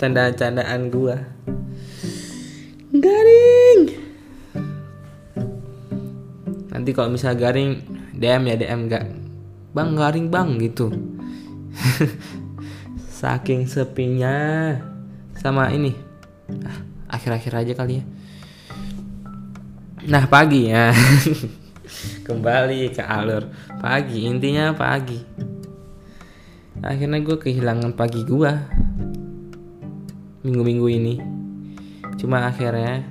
canda-candaan 0.00 0.88
gua. 0.88 1.16
Garing 2.90 3.59
nanti 6.70 6.94
kalau 6.94 7.12
misal 7.12 7.34
garing 7.34 7.82
DM 8.14 8.42
ya 8.46 8.56
DM 8.56 8.80
gak 8.86 9.04
bang 9.74 9.90
garing 9.94 10.26
bang 10.30 10.48
gitu 10.58 10.90
Saking 13.20 13.68
sepinya 13.68 14.76
sama 15.36 15.68
ini. 15.76 15.92
Ah, 16.64 16.78
akhir-akhir 17.20 17.52
aja 17.52 17.72
kali 17.76 18.00
ya. 18.00 18.04
Nah, 20.08 20.24
pagi 20.24 20.72
ya. 20.72 20.88
Kembali 22.26 22.88
ke 22.94 23.04
alur 23.04 23.50
pagi, 23.82 24.24
intinya 24.24 24.72
pagi. 24.72 25.20
Akhirnya 26.80 27.20
gue 27.20 27.36
kehilangan 27.36 27.92
pagi 27.92 28.24
gue 28.24 28.52
minggu-minggu 30.40 30.88
ini. 30.88 31.14
Cuma 32.16 32.48
akhirnya 32.48 33.04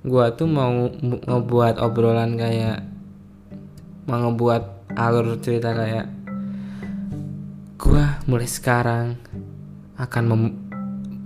gue 0.00 0.26
tuh 0.32 0.48
mau 0.48 0.88
ngebuat 1.04 1.76
obrolan 1.76 2.40
kayak 2.40 2.88
mau 4.08 4.16
ngebuat 4.28 4.96
alur 4.96 5.36
cerita 5.44 5.76
kayak 5.76 6.08
gue 7.76 8.04
mulai 8.24 8.48
sekarang 8.48 9.20
akan 10.00 10.24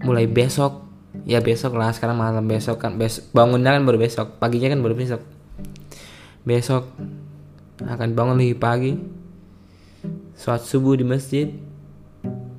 mulai 0.02 0.26
besok. 0.26 0.82
Ya 1.24 1.40
besok 1.40 1.78
lah 1.78 1.94
sekarang 1.94 2.20
malam 2.20 2.44
besok 2.44 2.82
kan 2.82 3.00
besok 3.00 3.30
bangunnya 3.32 3.72
kan 3.72 3.87
baru 3.87 3.96
besok 3.96 4.37
paginya 4.42 4.74
kan 4.74 4.82
baru 4.82 4.98
besok. 4.98 5.22
Besok 6.42 6.84
akan 7.80 8.08
bangun 8.12 8.37
lebih 8.37 8.58
pagi 8.60 8.92
sholat 10.34 10.66
subuh 10.66 10.98
di 10.98 11.06
masjid 11.06 11.48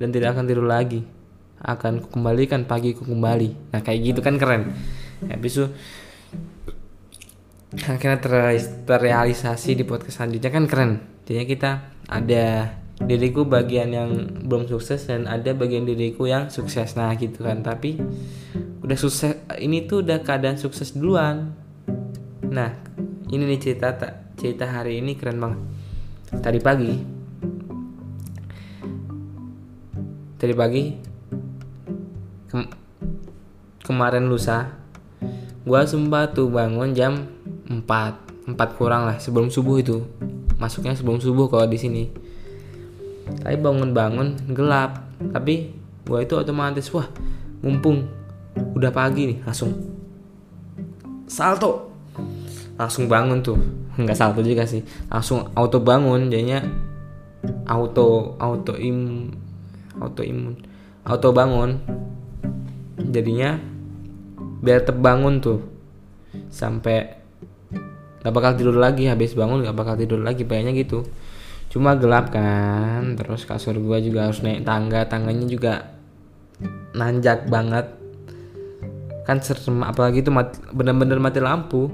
dan 0.00 0.08
tidak 0.10 0.34
akan 0.34 0.44
tidur 0.48 0.66
lagi. 0.66 1.04
Akan 1.60 2.02
kembalikan 2.08 2.64
pagi 2.64 2.96
kembali. 2.96 3.70
Nah 3.76 3.80
kayak 3.84 4.00
gitu 4.02 4.20
kan 4.24 4.40
keren. 4.40 4.72
Habis 5.24 5.52
itu 5.56 5.66
akhirnya 7.84 8.18
terrealisasi 8.88 9.76
di 9.76 9.84
podcast 9.84 10.22
selanjutnya. 10.22 10.50
Kan 10.52 10.64
keren. 10.64 10.90
Jadi 11.28 11.44
kita 11.44 11.70
ada 12.08 12.72
diriku 12.96 13.44
bagian 13.44 13.92
yang 13.92 14.10
belum 14.48 14.72
sukses 14.72 15.04
dan 15.04 15.28
ada 15.28 15.52
bagian 15.52 15.84
diriku 15.84 16.24
yang 16.24 16.48
sukses. 16.48 16.96
Nah 16.96 17.12
gitu 17.20 17.44
kan. 17.44 17.60
Tapi 17.60 18.00
udah 18.80 18.96
sukses 18.96 19.36
ini 19.60 19.84
tuh 19.84 20.00
udah 20.00 20.24
keadaan 20.24 20.56
sukses 20.56 20.96
duluan. 20.96 21.52
Nah 22.48 22.72
ini 23.28 23.42
nih 23.44 23.60
cerita 23.60 23.92
cerita 24.40 24.64
hari 24.64 25.04
ini 25.04 25.12
keren 25.18 25.36
banget. 25.36 25.60
Tadi 26.40 26.60
pagi 26.62 27.16
tadi 30.36 30.52
pagi 30.52 30.92
ke 32.46 32.56
kemarin 33.88 34.28
lusa 34.28 34.68
gua 35.64 35.88
sempat 35.88 36.36
tuh 36.36 36.52
bangun 36.52 36.92
jam 36.92 37.35
4 37.66 38.46
4 38.46 38.78
kurang 38.78 39.10
lah 39.10 39.18
sebelum 39.18 39.50
subuh 39.50 39.82
itu. 39.82 40.06
Masuknya 40.56 40.94
sebelum 40.94 41.18
subuh 41.18 41.50
kalau 41.50 41.66
di 41.66 41.74
sini. 41.74 42.04
Tapi 43.42 43.58
bangun-bangun 43.58 44.54
gelap. 44.54 45.02
Tapi 45.34 45.74
gue 46.06 46.18
itu 46.22 46.34
otomatis 46.38 46.86
wah 46.94 47.10
mumpung 47.66 48.06
udah 48.78 48.94
pagi 48.94 49.34
nih 49.34 49.38
langsung 49.42 49.74
salto. 51.26 51.90
Langsung 52.78 53.10
bangun 53.10 53.42
tuh. 53.42 53.58
Nggak 54.00 54.14
salto 54.14 54.40
juga 54.46 54.62
sih. 54.62 54.86
Langsung 55.10 55.50
auto 55.58 55.82
bangun 55.82 56.30
jadinya 56.30 56.62
auto 57.66 58.38
auto 58.38 58.74
im 58.78 59.30
auto 59.98 60.22
imun 60.22 60.54
auto 61.02 61.34
bangun. 61.34 61.82
Jadinya 63.10 63.58
biar 64.62 64.86
terbangun 64.86 65.42
tuh. 65.42 65.60
Sampai 66.46 67.25
nggak 68.26 68.34
bakal 68.34 68.58
tidur 68.58 68.74
lagi 68.74 69.06
habis 69.06 69.38
bangun 69.38 69.62
nggak 69.62 69.78
bakal 69.78 69.94
tidur 69.94 70.18
lagi 70.18 70.42
kayaknya 70.42 70.74
gitu. 70.74 71.06
Cuma 71.70 71.94
gelap 71.94 72.34
kan 72.34 73.14
terus 73.14 73.46
kasur 73.46 73.78
gua 73.78 74.02
juga 74.02 74.26
harus 74.26 74.42
naik 74.42 74.66
tangga 74.66 75.06
tangganya 75.06 75.46
juga 75.46 75.94
nanjak 76.90 77.46
banget. 77.46 77.86
Kan 79.22 79.38
serem 79.46 79.86
apalagi 79.86 80.26
itu 80.26 80.34
bener-bener 80.74 81.22
mati 81.22 81.38
lampu. 81.38 81.86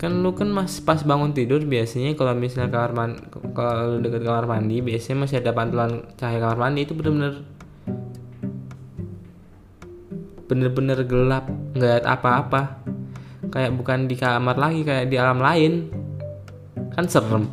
Kan 0.00 0.24
lu 0.24 0.32
kan 0.32 0.48
mas 0.48 0.80
pas 0.80 1.04
bangun 1.04 1.36
tidur 1.36 1.60
biasanya 1.68 2.16
kalau 2.16 2.32
misalnya 2.32 2.72
kamar 2.72 2.96
mandi 2.96 3.20
kalau 3.52 4.00
dekat 4.00 4.24
kamar 4.24 4.48
mandi 4.48 4.80
biasanya 4.80 5.28
masih 5.28 5.36
ada 5.44 5.52
pantulan 5.52 6.00
cahaya 6.16 6.40
kamar 6.40 6.56
mandi 6.56 6.88
itu 6.88 6.96
bener-bener 6.96 7.44
bener-bener 10.48 10.98
gelap 11.04 11.44
nggak 11.76 12.08
apa-apa 12.08 12.80
kayak 13.50 13.72
bukan 13.74 14.10
di 14.10 14.16
kamar 14.18 14.56
lagi 14.58 14.82
kayak 14.82 15.06
di 15.10 15.16
alam 15.16 15.40
lain. 15.40 15.90
Kan 16.96 17.06
serem. 17.10 17.48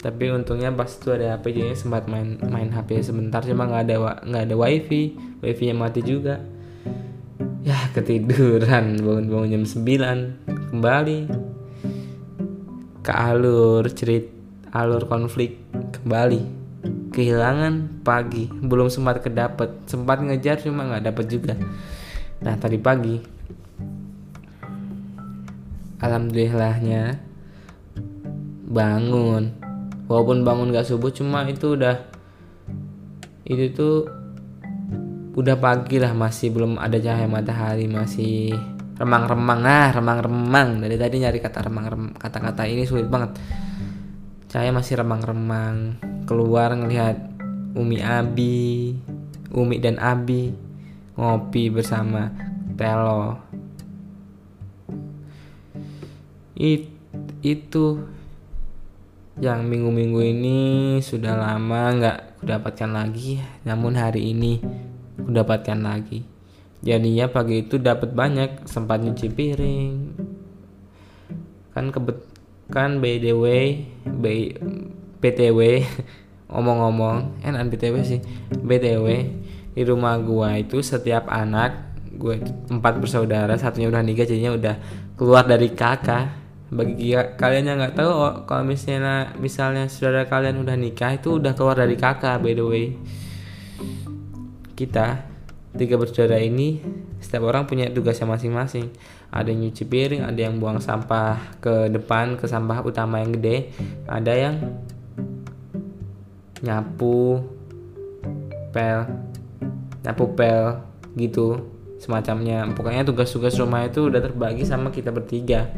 Tapi 0.00 0.30
untungnya 0.30 0.70
pas 0.70 0.86
itu 0.86 1.10
ada 1.10 1.34
HP 1.36 1.44
jadi 1.56 1.74
sempat 1.74 2.06
main 2.06 2.38
main 2.46 2.70
HP 2.70 3.02
sebentar 3.02 3.42
cuma 3.42 3.66
nggak 3.66 3.82
ada 3.90 3.96
nggak 4.22 4.42
ada 4.46 4.56
wifi. 4.56 5.16
Wifi 5.42 5.72
nya 5.72 5.74
mati 5.74 6.00
juga. 6.04 6.40
Ya 7.66 7.76
ketiduran 7.90 9.02
bangun-bangun 9.02 9.50
jam 9.50 9.64
9 9.66 10.70
kembali. 10.70 11.18
Ke 13.02 13.12
alur 13.12 13.82
cerit 13.90 14.30
alur 14.70 15.10
konflik 15.10 15.58
kembali. 15.98 16.40
Kehilangan 17.10 18.04
pagi 18.04 18.46
belum 18.52 18.92
sempat 18.92 19.24
kedapet 19.24 19.88
sempat 19.88 20.22
ngejar 20.22 20.62
cuma 20.62 20.86
nggak 20.86 21.04
dapet 21.10 21.26
juga. 21.26 21.54
Nah 22.44 22.54
tadi 22.60 22.78
pagi 22.78 23.35
alhamdulillahnya. 26.00 27.20
Bangun. 28.66 29.54
Walaupun 30.06 30.46
bangun 30.46 30.70
gak 30.74 30.86
subuh 30.86 31.10
cuma 31.10 31.42
itu 31.46 31.74
udah 31.74 31.98
itu 33.46 33.70
tuh 33.74 34.10
udah 35.38 35.56
pagi 35.62 36.02
lah 36.02 36.10
masih 36.14 36.50
belum 36.50 36.78
ada 36.78 36.98
cahaya 36.98 37.30
matahari 37.30 37.86
masih 37.86 38.54
remang-remang. 38.98 39.60
Ah 39.62 39.90
remang-remang. 39.94 40.82
Dari 40.82 40.96
tadi 40.98 41.22
nyari 41.22 41.38
kata 41.38 41.66
remang-remang 41.66 42.16
kata-kata 42.18 42.66
ini 42.66 42.86
sulit 42.86 43.06
banget. 43.06 43.38
Cahaya 44.50 44.74
masih 44.74 44.98
remang-remang. 44.98 46.00
Keluar 46.26 46.74
ngelihat 46.74 47.36
Umi 47.76 48.00
Abi 48.00 48.96
Umi 49.52 49.76
dan 49.78 50.00
Abi 50.00 50.50
ngopi 51.16 51.72
bersama 51.72 52.32
Telo 52.76 53.45
It, 56.56 56.88
itu 57.44 58.00
yang 59.36 59.68
minggu-minggu 59.68 60.20
ini 60.24 60.58
sudah 61.04 61.36
lama 61.36 61.92
nggak 61.92 62.40
kudapatkan 62.40 62.88
lagi 62.96 63.44
namun 63.68 63.92
hari 63.92 64.32
ini 64.32 64.64
kudapatkan 65.20 65.76
lagi. 65.76 66.24
Jadinya 66.80 67.28
pagi 67.28 67.60
itu 67.60 67.76
dapat 67.76 68.16
banyak 68.16 68.64
sempat 68.64 69.04
nyuci 69.04 69.28
piring. 69.28 69.92
Kan 71.76 71.92
kebet 71.92 72.24
kan 72.72 73.04
by 73.04 73.20
the 73.20 73.36
way 73.36 73.84
by 74.08 74.56
PTW 75.20 75.84
omong-omong 76.56 77.42
enak 77.44 77.68
BTW 77.68 77.94
sih 78.00 78.20
BTW 78.48 79.06
di 79.76 79.82
rumah 79.84 80.16
gua 80.16 80.56
itu 80.56 80.80
setiap 80.80 81.28
anak 81.28 81.84
gue 82.16 82.40
empat 82.72 82.96
bersaudara 82.96 83.52
satunya 83.60 83.92
udah 83.92 84.00
nikah 84.00 84.24
jadinya 84.24 84.56
udah 84.56 84.74
keluar 85.20 85.44
dari 85.44 85.68
kakak 85.68 86.45
bagi 86.66 87.14
kalian 87.14 87.64
yang 87.70 87.78
nggak 87.78 87.94
tahu 87.94 88.10
oh, 88.10 88.34
kalau 88.42 88.66
misalnya 88.66 89.30
misalnya 89.38 89.86
saudara 89.86 90.26
kalian 90.26 90.66
udah 90.66 90.74
nikah 90.74 91.14
itu 91.14 91.38
udah 91.38 91.54
keluar 91.54 91.78
dari 91.78 91.94
kakak 91.94 92.42
by 92.42 92.52
the 92.58 92.66
way. 92.66 92.86
Kita 94.74 95.22
tiga 95.78 95.94
bersaudara 95.94 96.42
ini 96.42 96.82
setiap 97.22 97.46
orang 97.46 97.70
punya 97.70 97.86
tugasnya 97.94 98.26
masing-masing. 98.26 98.90
Ada 99.30 99.54
yang 99.54 99.70
nyuci 99.70 99.86
piring 99.86 100.26
ada 100.26 100.40
yang 100.42 100.58
buang 100.58 100.82
sampah 100.82 101.38
ke 101.62 101.86
depan 101.86 102.34
ke 102.34 102.50
sampah 102.50 102.82
utama 102.82 103.22
yang 103.22 103.30
gede. 103.38 103.70
Ada 104.10 104.32
yang 104.34 104.54
nyapu 106.66 107.46
pel 108.74 109.06
nyapu 110.02 110.34
pel 110.34 110.82
gitu 111.14 111.62
semacamnya. 112.02 112.66
Pokoknya 112.74 113.06
tugas-tugas 113.06 113.54
rumah 113.54 113.86
itu 113.86 114.10
udah 114.10 114.18
terbagi 114.18 114.66
sama 114.66 114.90
kita 114.90 115.14
bertiga 115.14 115.70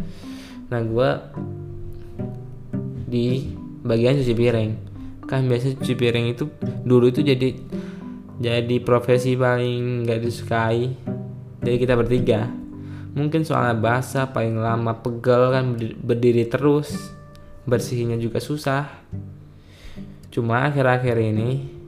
nah 0.68 0.84
gue 0.84 1.10
di 3.08 3.56
bagian 3.82 4.20
cuci 4.20 4.34
piring. 4.36 4.70
Kan 5.24 5.48
biasa 5.48 5.76
cuci 5.80 5.94
piring 5.96 6.26
itu 6.32 6.48
dulu 6.84 7.08
itu 7.08 7.24
jadi 7.24 7.56
jadi 8.38 8.76
profesi 8.84 9.34
paling 9.34 10.04
gak 10.04 10.20
disukai 10.22 10.92
dari 11.58 11.76
kita 11.80 11.96
bertiga. 11.96 12.46
Mungkin 13.16 13.42
soalnya 13.42 13.74
basah 13.74 14.30
paling 14.30 14.60
lama 14.60 15.00
pegel 15.00 15.50
kan 15.50 15.74
berdiri 16.04 16.46
terus 16.46 16.92
bersihnya 17.64 18.20
juga 18.20 18.38
susah. 18.38 18.86
Cuma 20.28 20.68
akhir-akhir 20.68 21.16
ini 21.18 21.80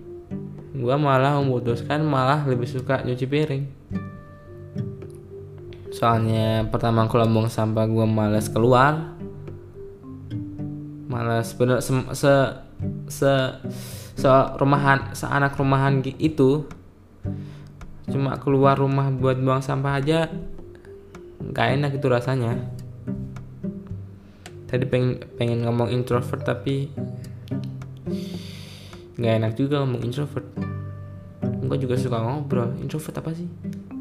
gue 0.80 0.96
malah 0.96 1.36
memutuskan 1.38 2.00
malah 2.00 2.40
lebih 2.48 2.64
suka 2.64 3.04
nyuci 3.04 3.28
piring 3.28 3.64
soalnya 5.90 6.70
pertama 6.70 7.04
aku 7.04 7.18
lambung 7.18 7.50
sampah 7.50 7.86
gue 7.90 8.06
males 8.06 8.46
keluar. 8.46 9.18
Males 11.10 11.50
bener 11.58 11.82
se 11.82 11.90
se 12.14 12.32
se, 13.10 13.32
se 14.14 14.30
rumahan 14.56 15.10
seanak 15.10 15.58
rumahan 15.58 15.98
itu 16.22 16.70
cuma 18.10 18.38
keluar 18.38 18.74
rumah 18.78 19.10
buat 19.14 19.38
buang 19.38 19.62
sampah 19.62 19.98
aja 19.98 20.30
nggak 21.42 21.68
enak 21.78 21.90
itu 21.98 22.06
rasanya. 22.06 22.54
Tadi 24.70 24.86
pengen 24.86 25.18
pengen 25.34 25.66
ngomong 25.66 25.90
introvert 25.90 26.46
tapi 26.46 26.94
nggak 29.18 29.34
enak 29.42 29.52
juga 29.58 29.82
ngomong 29.82 30.06
introvert. 30.06 30.46
Gue 31.66 31.78
juga 31.82 31.98
suka 31.98 32.22
ngobrol. 32.22 32.78
Introvert 32.78 33.18
apa 33.18 33.34
sih 33.34 33.50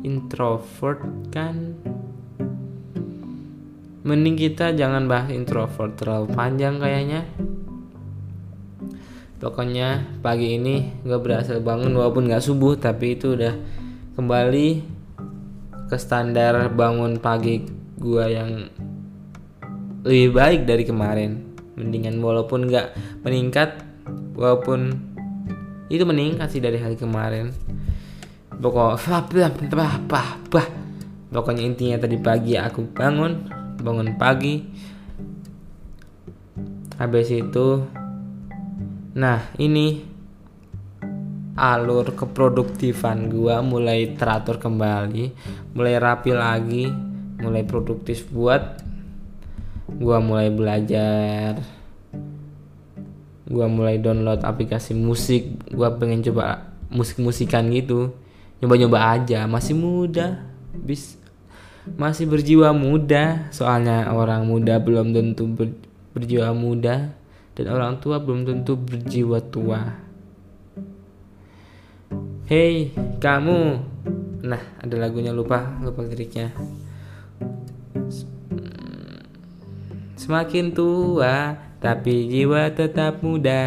introvert 0.04 1.04
kan? 1.32 1.76
Mending 4.04 4.40
kita 4.40 4.72
jangan 4.74 5.06
bahas 5.06 5.30
introvert 5.30 6.00
terlalu 6.00 6.32
panjang 6.32 6.80
kayaknya. 6.80 7.28
Pokoknya 9.40 10.20
pagi 10.20 10.60
ini 10.60 11.00
gue 11.04 11.20
berhasil 11.20 11.64
bangun 11.64 11.96
walaupun 11.96 12.28
gak 12.28 12.44
subuh 12.44 12.76
tapi 12.76 13.16
itu 13.16 13.40
udah 13.40 13.56
kembali 14.20 14.68
ke 15.88 15.96
standar 15.96 16.68
bangun 16.76 17.24
pagi 17.24 17.64
gue 18.00 18.26
yang 18.28 18.68
lebih 20.04 20.36
baik 20.36 20.62
dari 20.68 20.84
kemarin. 20.84 21.56
Mendingan 21.80 22.20
walaupun 22.20 22.68
gak 22.68 22.96
meningkat 23.24 23.80
walaupun 24.36 24.96
itu 25.90 26.04
meningkat 26.06 26.52
sih 26.52 26.62
dari 26.62 26.78
hari 26.78 26.96
kemarin 26.96 27.52
pokok 28.60 29.00
pokoknya 31.32 31.64
intinya 31.64 31.98
tadi 32.04 32.20
pagi 32.20 32.60
aku 32.60 32.92
bangun 32.92 33.48
bangun 33.80 34.20
pagi. 34.20 34.60
Habis 37.00 37.32
itu 37.32 37.88
nah 39.16 39.40
ini 39.56 40.04
alur 41.56 42.12
keproduktifan 42.16 43.32
gua 43.32 43.64
mulai 43.64 44.16
teratur 44.16 44.60
kembali 44.60 45.32
mulai 45.76 45.96
rapi 46.00 46.32
lagi 46.32 46.88
mulai 47.40 47.64
produktif 47.64 48.28
buat 48.28 48.84
gua 49.88 50.20
mulai 50.20 50.52
belajar. 50.52 51.64
Gua 53.50 53.66
mulai 53.66 53.98
download 54.04 54.44
aplikasi 54.44 54.92
musik 54.94 55.72
gua 55.72 55.96
pengen 55.96 56.22
coba 56.28 56.70
musik-musikan 56.92 57.72
gitu 57.72 58.12
nyoba-nyoba 58.60 59.00
aja. 59.16 59.48
Masih 59.48 59.76
muda. 59.76 60.44
Bis 60.76 61.20
masih 61.98 62.28
berjiwa 62.28 62.76
muda. 62.76 63.50
Soalnya 63.56 64.12
orang 64.12 64.46
muda 64.46 64.78
belum 64.78 65.16
tentu 65.16 65.48
ber, 65.48 65.74
berjiwa 66.16 66.52
muda. 66.52 67.16
Dan 67.56 67.66
orang 67.72 68.00
tua 68.00 68.20
belum 68.24 68.48
tentu 68.48 68.80
berjiwa 68.80 69.40
tua. 69.52 69.82
Hei 72.48 72.92
kamu. 73.20 73.60
Nah 74.44 74.64
ada 74.80 74.96
lagunya. 74.96 75.36
Lupa 75.36 75.80
lupa 75.84 76.04
liriknya. 76.08 76.52
Semakin 80.20 80.76
tua 80.76 81.58
tapi 81.80 82.28
jiwa 82.28 82.70
tetap 82.76 83.24
muda. 83.24 83.64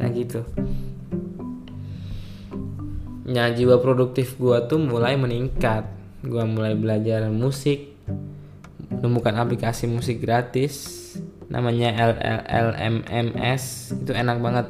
Nah 0.00 0.08
gitu 0.10 0.42
ya 3.32 3.48
jiwa 3.48 3.80
produktif 3.80 4.36
gue 4.36 4.56
tuh 4.68 4.78
mulai 4.78 5.16
meningkat. 5.16 5.88
Gue 6.22 6.44
mulai 6.46 6.76
belajar 6.76 7.26
musik 7.32 7.96
menemukan 8.92 9.32
aplikasi 9.40 9.88
musik 9.88 10.20
gratis 10.20 11.00
namanya 11.48 11.92
LLMMS 11.92 13.94
itu 14.04 14.12
enak 14.12 14.38
banget 14.40 14.66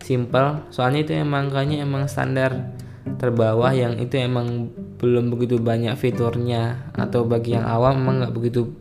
simple. 0.00 0.64
Soalnya 0.72 1.04
itu 1.04 1.12
emang 1.16 1.52
kayaknya 1.52 1.84
emang 1.84 2.08
standar 2.08 2.72
terbawah 3.20 3.72
yang 3.72 4.00
itu 4.00 4.16
emang 4.20 4.72
belum 5.00 5.32
begitu 5.32 5.60
banyak 5.60 5.96
fiturnya. 5.96 6.92
Atau 6.96 7.28
bagi 7.28 7.56
yang 7.56 7.68
awam 7.68 8.00
emang 8.00 8.24
nggak 8.24 8.34
begitu 8.36 8.72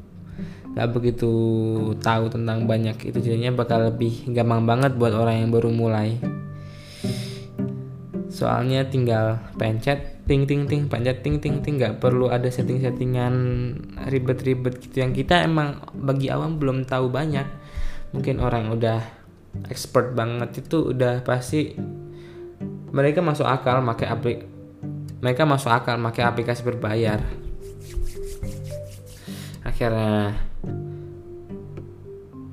nggak 0.74 0.90
begitu 0.90 1.32
tahu 2.00 2.32
tentang 2.32 2.64
banyak 2.64 3.12
itu. 3.12 3.18
Jadinya 3.20 3.52
bakal 3.56 3.92
lebih 3.92 4.32
gampang 4.32 4.64
banget 4.64 4.96
buat 4.96 5.12
orang 5.12 5.44
yang 5.44 5.50
baru 5.52 5.70
mulai 5.72 6.20
soalnya 8.34 8.90
tinggal 8.90 9.38
pencet 9.62 10.26
ting 10.26 10.50
ting 10.50 10.66
ting 10.66 10.90
pencet 10.90 11.22
ting 11.22 11.38
ting 11.38 11.62
ting. 11.62 11.78
Nggak 11.78 12.02
perlu 12.02 12.34
ada 12.34 12.50
setting 12.50 12.82
settingan 12.82 13.34
ribet-ribet 14.10 14.82
gitu. 14.82 15.06
Yang 15.06 15.24
kita 15.24 15.46
emang 15.46 15.86
bagi 15.94 16.34
awam 16.34 16.58
belum 16.58 16.90
tahu 16.90 17.14
banyak. 17.14 17.46
Mungkin 18.18 18.42
orang 18.42 18.74
udah 18.74 19.00
expert 19.70 20.18
banget 20.18 20.66
itu 20.66 20.98
udah 20.98 21.22
pasti 21.22 21.78
mereka 22.94 23.22
masuk 23.22 23.46
akal 23.46 23.86
pakai 23.86 24.08
aplik 24.10 24.40
mereka 25.24 25.48
masuk 25.48 25.72
akal 25.72 25.96
pakai 26.02 26.24
aplikasi 26.28 26.62
berbayar. 26.68 27.22
Akhirnya 29.64 30.36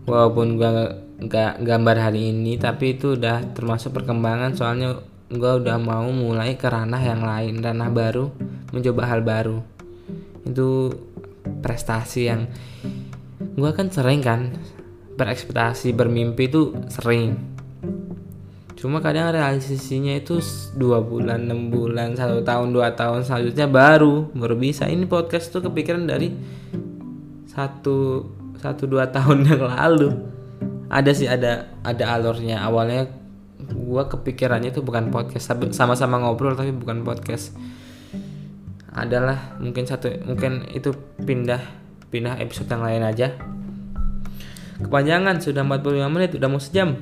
walaupun 0.07 0.55
gua 0.55 1.03
nggak 1.21 1.61
gambar 1.61 1.97
hari 1.99 2.33
ini 2.33 2.57
tapi 2.57 2.95
itu 2.95 3.19
udah 3.19 3.43
termasuk 3.59 3.91
perkembangan. 3.91 4.55
Soalnya 4.55 5.03
gue 5.31 5.53
udah 5.63 5.79
mau 5.79 6.11
mulai 6.11 6.59
ke 6.59 6.67
ranah 6.67 6.99
yang 6.99 7.23
lain 7.23 7.63
ranah 7.63 7.87
baru 7.87 8.35
mencoba 8.75 9.03
hal 9.07 9.23
baru. 9.23 9.63
Itu 10.43 10.91
prestasi 11.63 12.21
yang 12.27 12.51
gue 13.39 13.71
kan 13.71 13.95
sering 13.95 14.21
kan 14.27 14.59
berekspektasi 15.15 15.95
bermimpi 15.95 16.51
itu 16.51 16.75
sering. 16.91 17.39
Cuma 18.75 18.99
kadang 19.05 19.31
realisasinya 19.31 20.17
itu 20.17 20.41
dua 20.73 21.05
bulan 21.05 21.47
enam 21.47 21.69
bulan 21.69 22.17
satu 22.17 22.41
tahun 22.41 22.73
dua 22.73 22.97
tahun 22.97 23.23
selanjutnya 23.23 23.69
baru 23.71 24.33
baru 24.35 24.57
bisa. 24.59 24.91
Ini 24.91 25.05
podcast 25.07 25.53
tuh 25.53 25.63
kepikiran 25.63 26.11
dari 26.11 26.33
satu 27.47 28.25
satu 28.59 28.89
dua 28.89 29.13
tahun 29.13 29.45
yang 29.53 29.63
lalu. 29.63 30.11
Ada 30.91 31.11
sih 31.15 31.29
ada 31.31 31.71
ada 31.87 32.05
alurnya. 32.19 32.65
Awalnya 32.67 33.20
gua 33.69 34.09
kepikirannya 34.09 34.73
itu 34.73 34.81
bukan 34.81 35.13
podcast 35.13 35.53
sama-sama 35.77 36.21
ngobrol 36.21 36.57
tapi 36.57 36.73
bukan 36.73 37.05
podcast. 37.05 37.57
Adalah 38.91 39.61
mungkin 39.63 39.87
satu 39.87 40.11
mungkin 40.27 40.67
itu 40.75 40.91
pindah 41.23 41.63
pindah 42.11 42.43
episode 42.43 42.69
yang 42.69 42.83
lain 42.83 43.03
aja. 43.07 43.39
Kepanjangan 44.81 45.39
sudah 45.39 45.63
45 45.63 46.11
menit 46.11 46.31
udah 46.35 46.49
mau 46.51 46.59
sejam. 46.59 46.99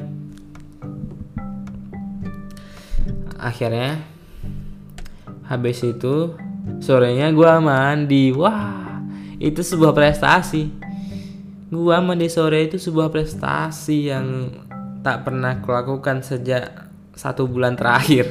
Akhirnya 3.38 4.03
habis 5.49 5.81
itu 5.81 6.37
sorenya 6.85 7.33
gua 7.33 7.62
mandi. 7.62 8.35
Wah 8.37 9.01
itu 9.40 9.64
sebuah 9.64 9.97
prestasi. 9.97 10.68
Gua 11.73 12.05
mandi 12.05 12.29
sore 12.29 12.68
itu 12.68 12.77
sebuah 12.77 13.09
prestasi 13.09 14.12
yang 14.12 14.27
tak 15.09 15.25
pernah 15.25 15.57
kulakukan 15.64 16.21
sejak 16.21 16.85
satu 17.16 17.49
bulan 17.49 17.81
terakhir. 17.81 18.29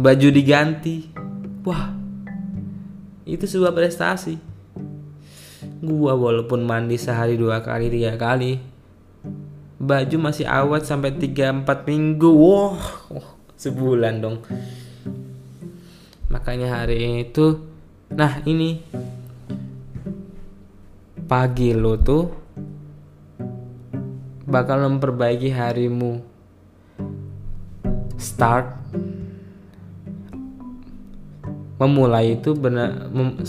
Baju 0.00 0.28
diganti. 0.32 1.12
Wah 1.68 1.92
itu 3.28 3.44
sebuah 3.44 3.76
prestasi. 3.76 4.40
Gua 5.84 6.16
walaupun 6.16 6.64
mandi 6.64 6.96
sehari 6.96 7.36
dua 7.36 7.60
kali 7.60 7.92
tiga 7.92 8.16
kali 8.16 8.56
baju 9.76 10.16
masih 10.16 10.48
awet 10.48 10.88
sampai 10.88 11.12
tiga 11.12 11.52
empat 11.52 11.84
minggu. 11.84 12.32
Wah 12.32 12.80
wow, 13.12 13.36
sebulan 13.60 14.24
dong. 14.24 14.40
Makanya 16.32 16.72
hari 16.72 17.28
itu 17.28 17.68
nah 18.08 18.40
ini 18.48 18.80
pagi 21.28 21.76
lo 21.76 22.00
tuh 22.00 22.49
bakal 24.50 24.82
memperbaiki 24.82 25.54
harimu. 25.54 26.26
Start. 28.18 28.76
Memulai 31.80 32.36
itu 32.36 32.52
benar 32.52 33.08
mem, 33.08 33.40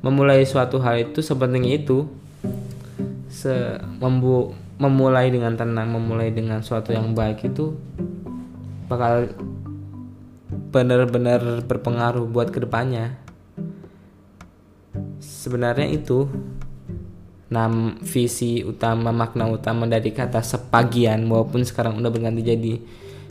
memulai 0.00 0.40
suatu 0.48 0.80
hal 0.80 1.04
itu 1.04 1.20
sepenting 1.20 1.68
itu 1.68 2.08
se 3.28 3.76
membu, 4.00 4.56
memulai 4.80 5.28
dengan 5.28 5.52
tenang 5.52 5.92
memulai 5.92 6.32
dengan 6.32 6.64
suatu 6.64 6.96
yang 6.96 7.12
baik 7.12 7.52
itu 7.52 7.76
bakal 8.88 9.28
benar-benar 10.72 11.60
berpengaruh 11.68 12.24
buat 12.24 12.48
ke 12.48 12.64
depannya. 12.64 13.20
Sebenarnya 15.20 15.92
itu 15.92 16.32
nam 17.52 18.00
visi 18.00 18.64
utama 18.64 19.12
makna 19.12 19.44
utama 19.44 19.84
dari 19.84 20.08
kata 20.16 20.40
sepagian 20.40 21.28
walaupun 21.28 21.68
sekarang 21.68 22.00
udah 22.00 22.08
berganti 22.08 22.40
jadi 22.40 22.74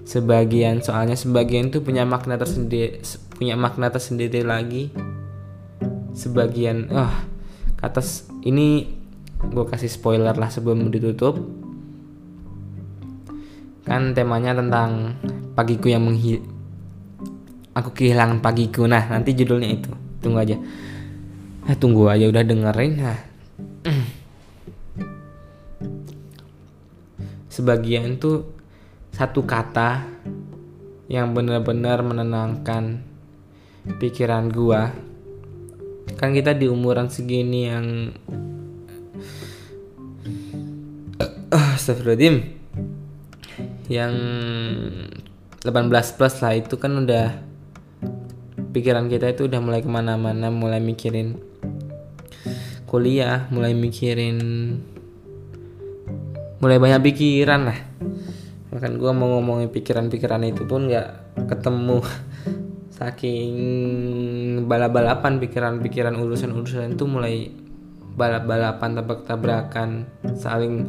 sebagian. 0.05 0.85
Soalnya 0.85 1.17
sebagian 1.17 1.73
itu 1.73 1.81
punya 1.81 2.05
makna 2.05 2.37
tersendiri 2.37 3.01
punya 3.33 3.57
makna 3.57 3.89
tersendiri 3.89 4.45
lagi. 4.45 4.93
Sebagian 6.13 6.93
oh 6.93 7.13
kata 7.81 8.05
ini 8.45 8.93
gue 9.41 9.65
kasih 9.65 9.89
spoiler 9.89 10.37
lah 10.37 10.53
sebelum 10.53 10.93
ditutup. 10.93 11.41
Kan 13.81 14.13
temanya 14.13 14.53
tentang 14.53 15.17
pagiku 15.57 15.89
yang 15.89 16.05
menghi 16.05 16.37
aku 17.73 17.89
kehilangan 17.89 18.37
pagiku. 18.37 18.85
Nah 18.85 19.09
nanti 19.09 19.33
judulnya 19.33 19.73
itu. 19.73 19.89
Tunggu 20.21 20.37
aja. 20.37 20.61
Nah 21.65 21.75
tunggu 21.81 22.05
aja 22.05 22.29
udah 22.29 22.45
dengerin. 22.45 22.93
Nah 23.01 23.30
sebagian 27.61 28.17
tuh 28.17 28.49
satu 29.13 29.45
kata 29.45 30.09
yang 31.05 31.37
benar-benar 31.37 32.01
menenangkan 32.01 33.05
pikiran 34.01 34.49
gua. 34.49 34.89
Kan 36.17 36.33
kita 36.33 36.57
di 36.57 36.65
umuran 36.65 37.05
segini 37.13 37.69
yang 37.69 38.09
Astagfirullahaladzim 41.53 42.57
yang 43.91 44.13
18 45.61 46.17
plus 46.17 46.35
lah 46.41 46.53
itu 46.57 46.79
kan 46.81 47.05
udah 47.05 47.37
pikiran 48.71 49.05
kita 49.11 49.35
itu 49.35 49.51
udah 49.51 49.59
mulai 49.59 49.83
ke 49.83 49.89
mana-mana 49.91 50.47
mulai 50.47 50.79
mikirin 50.79 51.35
kuliah 52.87 53.51
mulai 53.51 53.75
mikirin 53.75 54.39
mulai 56.61 56.77
banyak 56.77 57.01
pikiran 57.01 57.67
lah. 57.67 57.79
Bahkan 58.71 59.01
gue 59.01 59.11
mau 59.11 59.35
ngomongin 59.37 59.73
pikiran-pikiran 59.73 60.45
itu 60.45 60.63
pun 60.63 60.87
nggak 60.87 61.35
ketemu. 61.49 61.99
Saking 63.01 63.53
balap-balapan 64.69 65.41
pikiran-pikiran 65.41 66.13
urusan-urusan 66.21 66.93
itu 66.93 67.03
mulai 67.09 67.49
balap-balapan 68.13 69.01
tabrak-tabrakan 69.01 69.89
saling 70.37 70.85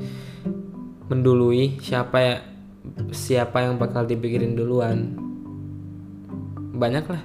mendului 1.08 1.80
siapa 1.80 2.18
ya 2.20 2.36
siapa 3.10 3.64
yang 3.64 3.80
bakal 3.80 4.04
dipikirin 4.04 4.52
duluan. 4.52 5.16
Banyak 6.76 7.04
lah 7.08 7.22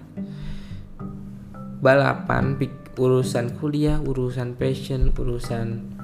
balapan 1.78 2.58
urusan 2.98 3.54
kuliah 3.62 4.02
urusan 4.02 4.58
passion 4.58 5.14
urusan 5.14 5.97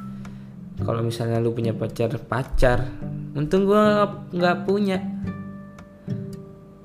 kalau 0.82 1.06
misalnya 1.06 1.38
lu 1.38 1.54
punya 1.54 1.78
pacar 1.78 2.10
pacar. 2.18 2.90
Untung 3.38 3.70
gue 3.70 3.84
nggak 4.34 4.66
punya. 4.66 4.98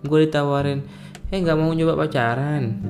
Gue 0.04 0.28
ditawarin 0.28 0.84
eh 1.28 1.38
nggak 1.40 1.56
mau 1.56 1.72
nyoba 1.72 2.08
pacaran. 2.08 2.80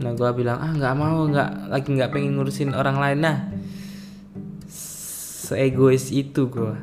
Nah 0.00 0.12
gue 0.12 0.30
bilang 0.36 0.60
ah 0.60 0.72
nggak 0.72 0.94
mau 0.96 1.24
nggak 1.28 1.72
lagi 1.72 1.88
nggak 1.92 2.12
pengen 2.12 2.36
ngurusin 2.36 2.76
orang 2.76 2.96
lain. 3.00 3.18
Nah 3.20 3.38
seegois 4.68 6.08
itu 6.12 6.48
gue 6.48 6.76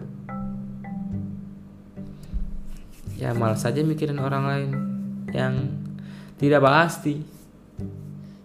ya 3.20 3.36
malas 3.36 3.66
saja 3.66 3.84
mikirin 3.84 4.22
orang 4.22 4.44
lain 4.46 4.70
yang 5.34 5.54
tidak 6.38 6.62
pasti. 6.66 7.22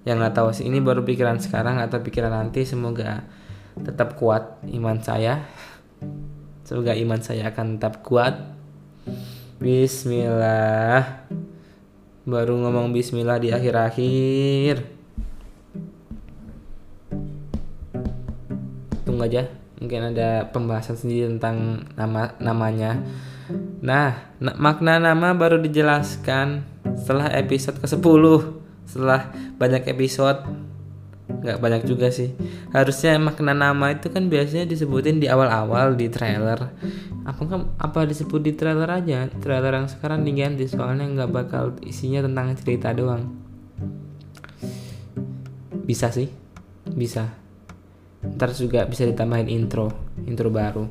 Yang 0.04 0.16
nggak 0.20 0.34
tahu 0.36 0.48
sih 0.52 0.68
ini 0.68 0.84
baru 0.84 1.00
pikiran 1.00 1.40
sekarang 1.40 1.80
atau 1.80 2.00
pikiran 2.04 2.28
nanti 2.28 2.68
semoga 2.68 3.24
tetap 3.82 4.14
kuat 4.14 4.62
iman 4.70 5.02
saya 5.02 5.42
Semoga 6.64 6.96
iman 6.96 7.20
saya 7.20 7.52
akan 7.52 7.76
tetap 7.76 8.00
kuat. 8.00 8.40
Bismillah. 9.60 11.28
Baru 12.24 12.56
ngomong 12.56 12.88
bismillah 12.88 13.36
di 13.36 13.52
akhir-akhir. 13.52 14.80
Tunggu 19.04 19.28
aja, 19.28 19.44
mungkin 19.76 20.16
ada 20.16 20.48
pembahasan 20.48 20.96
sendiri 20.96 21.28
tentang 21.36 21.84
nama 22.00 22.32
namanya. 22.40 22.96
Nah, 23.84 24.32
makna 24.40 24.96
nama 24.96 25.36
baru 25.36 25.60
dijelaskan 25.60 26.64
setelah 26.96 27.28
episode 27.36 27.76
ke-10. 27.76 28.24
Setelah 28.88 29.28
banyak 29.60 29.84
episode 29.92 30.48
nggak 31.44 31.60
banyak 31.60 31.82
juga 31.84 32.08
sih. 32.08 32.32
Harusnya 32.72 33.20
makna 33.20 33.52
nama 33.52 33.92
itu 33.92 34.08
kan 34.08 34.32
biasanya 34.32 34.64
disebutin 34.64 35.20
di 35.20 35.28
awal-awal 35.28 35.92
di 35.92 36.08
trailer. 36.08 36.72
Apa 37.28 37.42
kan 37.44 37.76
apa 37.76 38.08
disebut 38.08 38.40
di 38.40 38.56
trailer 38.56 38.88
aja? 38.88 39.28
Trailer 39.28 39.76
yang 39.76 39.84
sekarang 39.92 40.24
diganti 40.24 40.64
soalnya 40.64 41.04
nggak 41.04 41.30
bakal 41.30 41.76
isinya 41.84 42.24
tentang 42.24 42.56
cerita 42.56 42.96
doang. 42.96 43.28
Bisa 45.84 46.08
sih. 46.08 46.32
Bisa. 46.88 47.28
Ntar 48.24 48.56
juga 48.56 48.88
bisa 48.88 49.04
ditambahin 49.04 49.52
intro 49.52 49.92
intro 50.24 50.48
baru. 50.48 50.88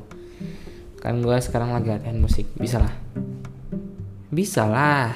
Kan 1.02 1.18
gue 1.18 1.34
sekarang 1.42 1.74
lagi 1.74 1.90
latihan 1.90 2.22
musik. 2.22 2.46
Bisa 2.54 2.78
lah. 2.78 2.94
Bisa 4.30 4.70
lah. 4.70 5.10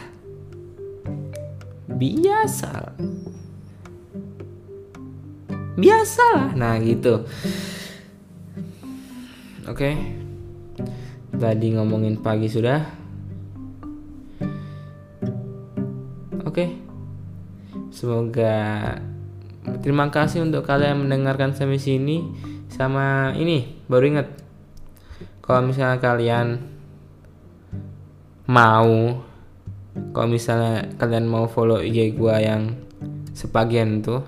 Biasa 1.86 2.98
biasa 5.78 6.24
lah 6.34 6.48
nah 6.58 6.74
gitu. 6.82 7.22
Oke. 9.68 9.94
Okay. 9.94 9.94
tadi 11.38 11.76
ngomongin 11.76 12.18
pagi 12.18 12.50
sudah. 12.50 12.82
Oke. 16.42 16.50
Okay. 16.50 16.68
semoga 17.94 18.96
terima 19.84 20.08
kasih 20.08 20.42
untuk 20.42 20.66
kalian 20.66 20.98
yang 20.98 21.02
mendengarkan 21.06 21.54
sampai 21.54 21.78
sini. 21.78 22.26
Sama 22.72 23.36
ini 23.38 23.78
baru 23.86 24.18
ingat. 24.18 24.28
Kalau 25.44 25.68
misalnya 25.68 26.00
kalian 26.00 26.64
mau 28.48 29.20
kalau 30.16 30.28
misalnya 30.32 30.88
kalian 30.96 31.28
mau 31.28 31.44
follow 31.44 31.84
IG 31.84 32.16
gua 32.16 32.40
yang 32.40 32.72
sebagian 33.36 34.00
tuh 34.00 34.24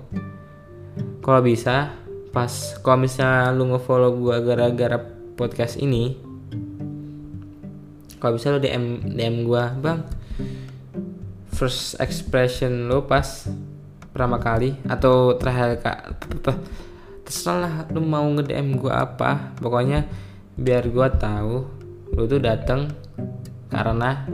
kalau 1.23 1.41
bisa? 1.43 1.95
Pas 2.31 2.51
kalau 2.79 3.03
misalnya 3.03 3.51
lu 3.51 3.71
ngefollow 3.75 4.15
gua 4.15 4.39
gara-gara 4.39 4.97
podcast 5.35 5.79
ini? 5.79 6.15
Kalau 8.21 8.37
bisa 8.37 8.53
lo 8.53 8.61
DM 8.61 9.15
DM 9.15 9.43
gua? 9.43 9.73
Bang 9.75 10.21
first 11.61 12.01
expression 12.01 12.89
lo 12.89 13.05
pas 13.05 13.45
pertama 14.09 14.41
kali 14.41 14.73
atau 14.89 15.37
terakhir 15.37 15.77
kak 15.77 15.99
terserah 17.21 17.57
lah 17.61 17.73
lu 17.93 18.01
mau 18.01 18.25
nge 18.33 18.49
DM 18.49 18.81
gua 18.81 19.05
apa. 19.05 19.53
Pokoknya 19.61 20.09
biar 20.57 20.89
gua 20.89 21.13
tahu 21.13 21.61
lu 22.17 22.23
tuh 22.25 22.41
dateng 22.41 22.89
karena 23.69 24.25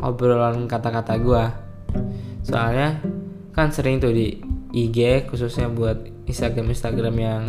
obrolan 0.00 0.64
kata-kata 0.64 1.14
gua. 1.20 1.52
Soalnya 2.40 2.98
kan 3.52 3.68
sering 3.68 4.00
tuh 4.00 4.16
di 4.16 4.51
IG 4.72 5.28
khususnya 5.28 5.68
buat 5.68 6.00
Instagram 6.24 6.72
Instagram 6.72 7.16
yang 7.20 7.42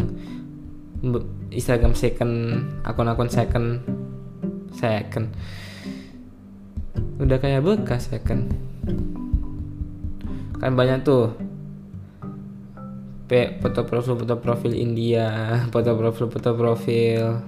Instagram 1.51 1.95
second 1.95 2.33
akun-akun 2.83 3.31
second 3.31 3.83
second. 4.75 5.31
Udah 7.19 7.39
kayak 7.39 7.63
bekas 7.63 8.11
second. 8.11 8.51
Kan 10.59 10.75
banyak 10.75 11.05
tuh. 11.07 11.31
Foto 13.33 13.81
profil 13.89 14.13
foto 14.13 14.35
profil 14.37 14.77
India 14.77 15.25
foto 15.73 15.97
profil 15.97 16.29
foto 16.29 16.51
profil 16.53 17.41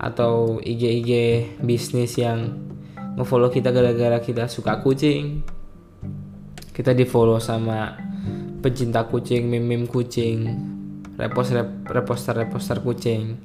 atau 0.00 0.56
IG 0.56 0.82
IG 1.04 1.12
bisnis 1.60 2.16
yang 2.16 2.64
ngefollow 3.20 3.52
kita 3.52 3.68
gara-gara 3.76 4.24
kita 4.24 4.48
suka 4.48 4.80
kucing. 4.80 5.44
Kita 6.72 6.96
di 6.96 7.04
follow 7.04 7.36
sama 7.38 8.03
pecinta 8.64 9.04
kucing 9.04 9.44
meme 9.44 9.68
meme 9.68 9.84
kucing 9.84 10.48
repost 11.20 11.52
rep, 11.52 11.68
reposter 11.84 12.32
reposter 12.32 12.80
kucing. 12.80 13.36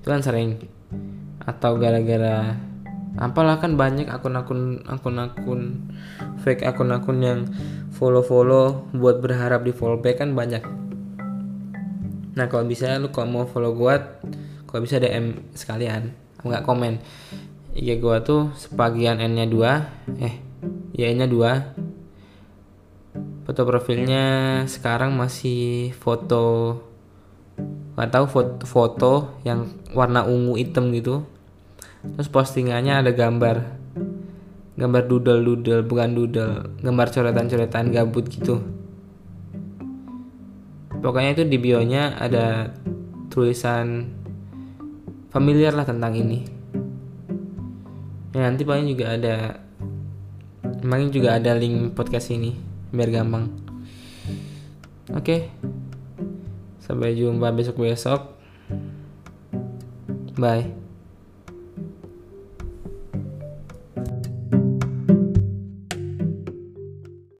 Itu 0.00 0.08
kan 0.08 0.24
sering. 0.24 0.64
Atau 1.44 1.76
gara-gara 1.76 2.56
apalah 3.14 3.62
kan 3.62 3.76
banyak 3.76 4.10
akun-akun 4.10 4.82
akun-akun 4.90 5.92
fake 6.42 6.66
akun-akun 6.66 7.18
yang 7.22 7.40
follow-follow 7.94 8.90
buat 8.90 9.22
berharap 9.22 9.62
di 9.62 9.70
follow 9.76 10.00
back 10.00 10.24
kan 10.24 10.32
banyak. 10.32 10.64
Nah 12.34 12.46
kalau 12.50 12.66
bisa 12.66 12.98
lu 12.98 13.14
kalau 13.14 13.30
mau 13.30 13.44
follow 13.46 13.76
gua 13.76 14.18
kalau 14.66 14.80
bisa 14.82 14.98
DM 14.98 15.54
sekalian. 15.54 16.16
Nggak 16.42 16.64
komen. 16.66 16.98
IG 17.76 18.00
gua 18.02 18.24
tuh 18.24 18.50
sebagian 18.56 19.20
N 19.20 19.38
nya 19.38 19.46
dua 19.46 19.86
eh 20.18 20.34
N 20.96 21.16
nya 21.22 21.28
dua 21.30 21.76
foto 23.44 23.60
profilnya 23.68 24.24
sekarang 24.64 25.20
masih 25.20 25.92
foto 26.00 26.80
nggak 27.94 28.10
tahu 28.10 28.26
foto, 28.26 28.62
foto 28.66 29.12
yang 29.46 29.70
warna 29.92 30.26
ungu 30.26 30.58
hitam 30.58 30.90
gitu. 30.90 31.22
Terus 32.16 32.28
postingannya 32.32 33.04
ada 33.04 33.12
gambar 33.12 33.84
gambar 34.74 35.02
doodle 35.06 35.40
doodle 35.44 35.86
bukan 35.86 36.18
doodle 36.18 36.74
gambar 36.82 37.06
coretan 37.12 37.46
coretan 37.46 37.92
gabut 37.92 38.26
gitu. 38.32 38.64
Pokoknya 41.04 41.36
itu 41.36 41.44
di 41.44 41.60
bionya 41.60 42.16
ada 42.16 42.72
tulisan 43.28 44.08
familiar 45.28 45.76
lah 45.76 45.84
tentang 45.84 46.16
ini. 46.16 46.48
Ya 48.34 48.48
nanti 48.48 48.64
paling 48.64 48.88
juga 48.88 49.14
ada 49.14 49.36
paling 50.64 51.12
juga 51.12 51.36
ada 51.38 51.52
link 51.54 51.92
podcast 51.92 52.32
ini 52.32 52.73
biar 52.94 53.10
gampang. 53.10 53.50
Oke. 55.12 55.50
Sampai 56.80 57.18
jumpa 57.18 57.50
besok 57.50 57.82
besok 57.82 58.34
bye 60.34 60.83